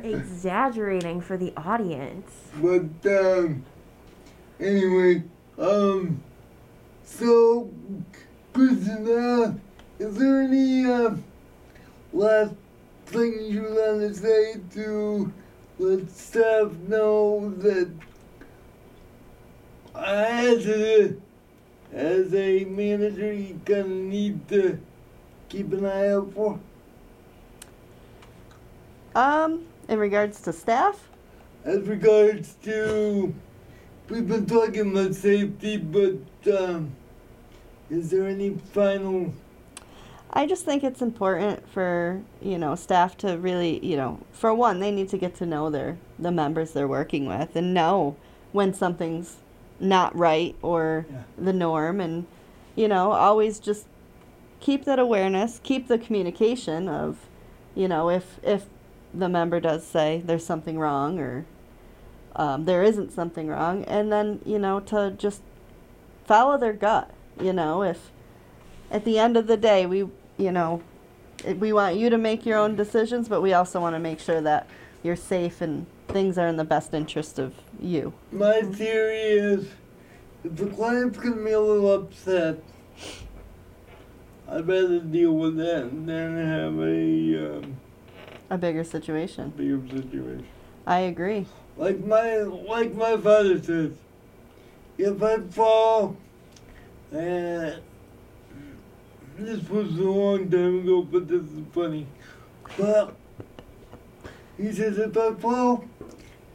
[0.04, 2.30] exaggerating for the audience.
[2.62, 3.64] but um,
[4.60, 5.24] anyway,
[5.58, 6.22] um,
[7.04, 7.72] so
[8.54, 9.54] Kristen, uh,
[10.00, 11.16] is there any uh,
[12.12, 12.54] last
[13.06, 15.32] thing you want to say to
[15.80, 17.90] let staff know that
[19.96, 21.16] as a
[21.94, 24.80] as a manager you're gonna need to
[25.50, 26.60] keep an eye out for?
[29.16, 31.10] Um, in regards to staff,
[31.64, 33.34] As regards to,
[34.10, 36.18] we've been talking about safety, but
[36.54, 36.92] um,
[37.90, 39.34] is there any final?
[40.32, 44.80] I just think it's important for you know staff to really you know for one
[44.80, 48.16] they need to get to know their the members they're working with and know
[48.52, 49.38] when something's
[49.80, 51.24] not right or Yeah.
[51.38, 52.00] the norm.
[52.02, 52.26] And
[52.76, 53.88] you know always just
[54.60, 57.18] keep that awareness keep the communication of
[57.76, 58.66] you know if if
[59.14, 61.46] the member does say there's something wrong or
[62.36, 63.84] um, there isn't something wrong.
[63.86, 65.42] And then you know to just
[66.26, 67.12] follow their gut
[67.42, 67.84] you know.
[67.84, 68.12] If
[68.92, 70.00] at the end of the day, we,
[70.38, 70.82] you know,
[71.60, 74.42] we want you to make your own decisions, but we also want to make sure
[74.42, 74.68] that
[75.04, 78.14] you're safe and things are in the best interest of you.
[78.32, 79.68] My theory is,
[80.44, 82.58] if the client's gonna be a little upset,
[84.50, 87.78] I'd rather deal with that than have a um,
[88.50, 89.50] A bigger situation.
[89.50, 90.46] bigger situation.
[90.86, 91.46] I agree.
[91.76, 93.92] Like my like my father says,
[94.98, 96.16] if I fall,
[97.12, 97.82] and
[99.38, 102.08] this was a long time ago, but this is funny.
[102.78, 103.16] But
[104.58, 105.86] he says if I fall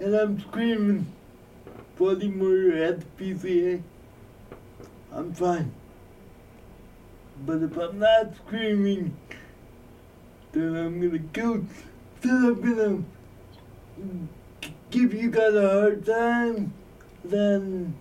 [0.00, 1.06] and I'm screaming
[1.96, 3.82] bloody murder at the PCA,
[5.12, 5.72] I'm fine.
[7.46, 9.16] But if I'm not screaming,
[10.52, 11.64] then I'm gonna go.
[12.20, 13.04] Then I'm gonna
[14.90, 16.72] give you guys a hard time,
[17.24, 17.94] then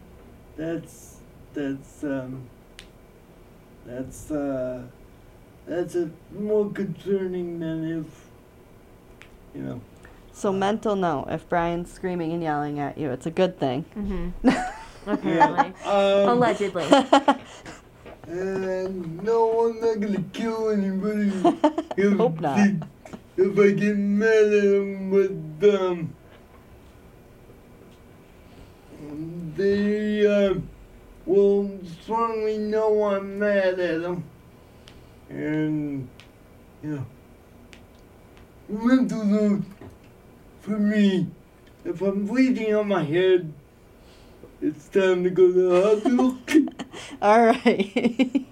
[0.58, 1.18] that's
[1.54, 2.44] that's um
[3.86, 4.84] that's uh
[5.66, 8.30] that's a more concerning than if
[9.56, 9.82] you know
[10.34, 13.86] So, mental note if Brian's screaming and yelling at you, it's a good thing.
[13.96, 14.50] Mm-hmm.
[15.10, 15.74] Apparently.
[15.86, 16.86] um, Allegedly.
[18.28, 21.32] and no I'm not gonna kill anybody
[21.98, 22.70] if Hope not.
[23.36, 25.10] if I get mad at them
[25.60, 26.16] but um
[29.56, 30.54] they uh,
[31.26, 31.72] will
[32.02, 34.24] strongly know I'm mad at them
[35.30, 36.08] and
[36.84, 37.06] you know
[38.70, 39.64] mental note
[40.62, 41.28] for me
[41.84, 43.52] if I'm bleeding on my head
[44.62, 46.38] it's time to go to the hospital
[47.22, 48.46] All right.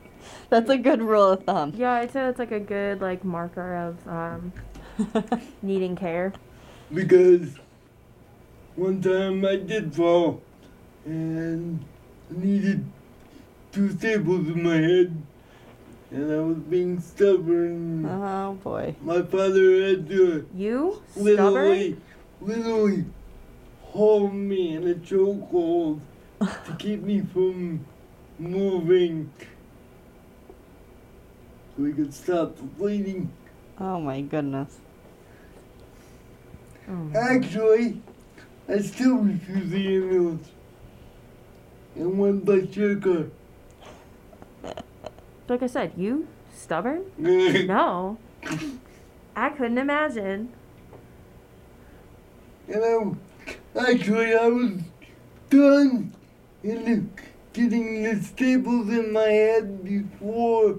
[0.50, 1.72] That's a good rule of thumb.
[1.76, 4.52] yeah, I'd say that's like a good like marker of um,
[5.62, 6.32] needing care.
[6.94, 7.56] because
[8.76, 10.40] one time I did fall
[11.04, 11.84] and
[12.30, 12.84] needed
[13.72, 15.20] two staples in my head
[16.10, 18.06] and I was being stubborn.
[18.06, 18.94] oh boy.
[19.02, 21.96] My father had to You literally,
[22.40, 22.58] stubborn?
[22.62, 23.04] literally
[23.82, 26.00] hold me in a chokehold
[26.40, 27.84] to keep me from
[28.38, 29.32] moving
[31.76, 33.30] so he could stop the bleeding.
[33.78, 34.78] Oh my goodness.
[36.88, 37.10] Oh.
[37.14, 38.00] Actually,
[38.68, 40.48] I still refuse the ambulance.
[41.94, 42.60] And went by
[43.00, 43.26] car.
[45.48, 47.04] Like I said, you stubborn?
[47.18, 48.18] No.
[49.34, 50.52] I couldn't imagine.
[52.68, 53.12] I,
[53.92, 54.72] actually, I was
[55.50, 56.12] done
[56.62, 57.04] in the,
[57.52, 60.78] getting the staples in my head before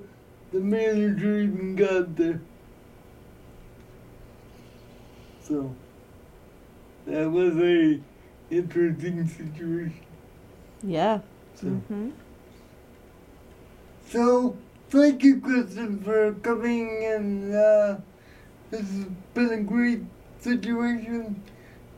[0.51, 2.41] the manager even got there.
[5.41, 5.73] So,
[7.05, 7.99] that was a
[8.49, 10.01] interesting situation.
[10.83, 11.19] Yeah.
[11.55, 12.09] So, Mm-hmm.
[14.09, 14.55] So,
[14.89, 17.97] thank you, Kristen, for coming, and uh,
[18.71, 20.01] this has been a great
[20.39, 21.43] situation.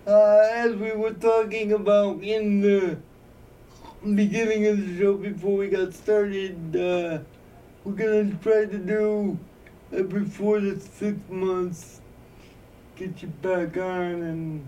[0.07, 2.97] Uh, as we were talking about in the
[4.15, 7.19] beginning of the show before we got started, uh,
[7.83, 9.37] we're gonna try to do
[9.93, 12.01] every four to six months,
[12.95, 14.67] get you back on and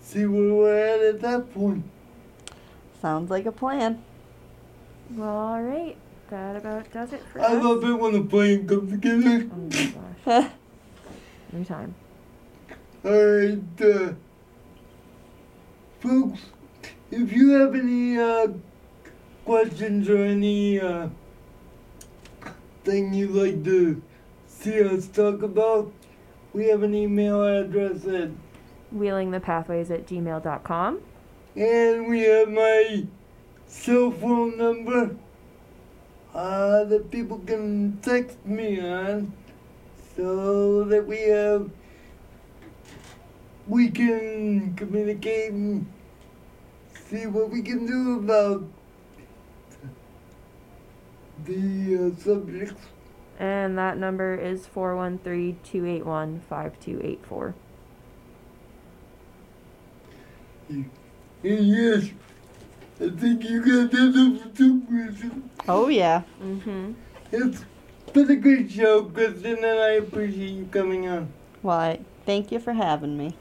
[0.00, 1.84] see where we're at at that point.
[3.02, 4.04] Sounds like a plan.
[5.10, 5.96] Well, all right.
[6.30, 7.64] That about does it for I us.
[7.64, 9.48] love it when the plan comes together.
[9.52, 10.50] Oh my gosh.
[11.68, 11.94] time
[13.04, 14.12] Alright, uh,
[16.00, 16.40] folks,
[17.10, 18.48] if you have any uh,
[19.44, 21.08] questions or any uh,
[22.84, 24.02] thing you'd like to
[24.48, 25.92] see us talk about,
[26.52, 28.30] we have an email address at,
[28.94, 31.00] Wheelingthepathways at gmail.com.
[31.54, 33.06] and we have my
[33.66, 35.16] cell phone number
[36.34, 39.32] uh, that people can text me on
[40.16, 41.70] so that we have
[43.66, 45.86] we can communicate and
[47.08, 48.64] see what we can do about
[51.44, 52.80] the uh, subjects.
[53.38, 57.54] And that number is 413 281 5284.
[61.42, 62.10] Yes,
[62.98, 65.50] I think you got that number too, Kristen.
[65.68, 66.22] Oh yeah.
[66.42, 66.92] Mm-hmm.
[67.30, 67.64] It's
[68.12, 71.28] been a great show, Kristen, and I appreciate you coming on.
[71.60, 72.00] Why?
[72.24, 73.36] Thank you for having me.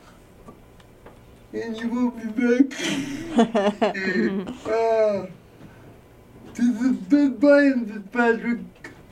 [1.53, 2.74] And you will be back.
[4.68, 5.28] uh,
[6.53, 8.60] this has been Brian Fitzpatrick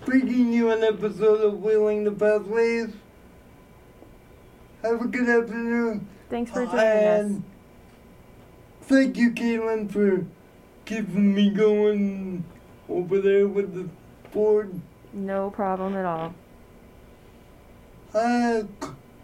[0.03, 2.89] bringing you an episode of Wheeling the Pathways.
[4.81, 6.05] Have a good afternoon.
[6.29, 7.41] Thanks for joining us.
[8.81, 10.25] thank you, Caitlin, for
[10.85, 12.43] keeping me going
[12.89, 13.89] over there with the
[14.31, 14.79] board.
[15.13, 16.33] No problem at all.
[18.13, 18.63] Uh,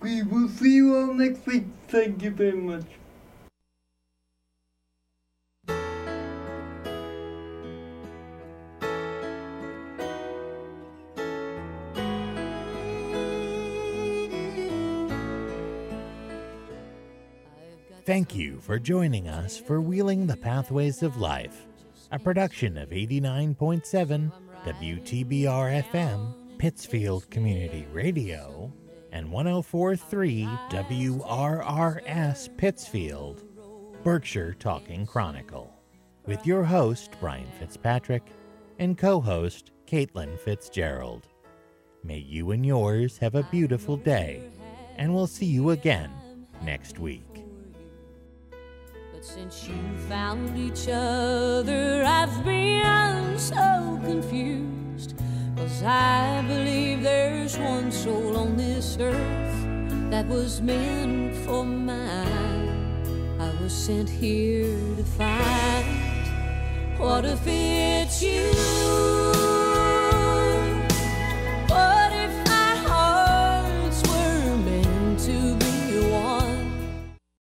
[0.01, 1.65] we will see you all next week.
[1.87, 2.85] Thank you very much.
[18.09, 21.67] Thank you for joining us for Wheeling the Pathways of Life,
[22.11, 24.31] a production of 89.7
[24.65, 28.73] WTBR FM, Pittsfield Community Radio,
[29.11, 33.43] and 1043 WRRS Pittsfield,
[34.03, 35.71] Berkshire Talking Chronicle,
[36.25, 38.23] with your host, Brian Fitzpatrick,
[38.79, 41.27] and co host, Caitlin Fitzgerald.
[42.03, 44.49] May you and yours have a beautiful day,
[44.97, 46.09] and we'll see you again
[46.63, 47.28] next week.
[49.19, 49.75] But since you
[50.07, 55.13] found each other, I've been so confused.
[55.57, 63.35] Cause I believe there's one soul on this earth that was meant for mine.
[63.41, 66.97] I was sent here to find.
[66.97, 69.48] What if it's you?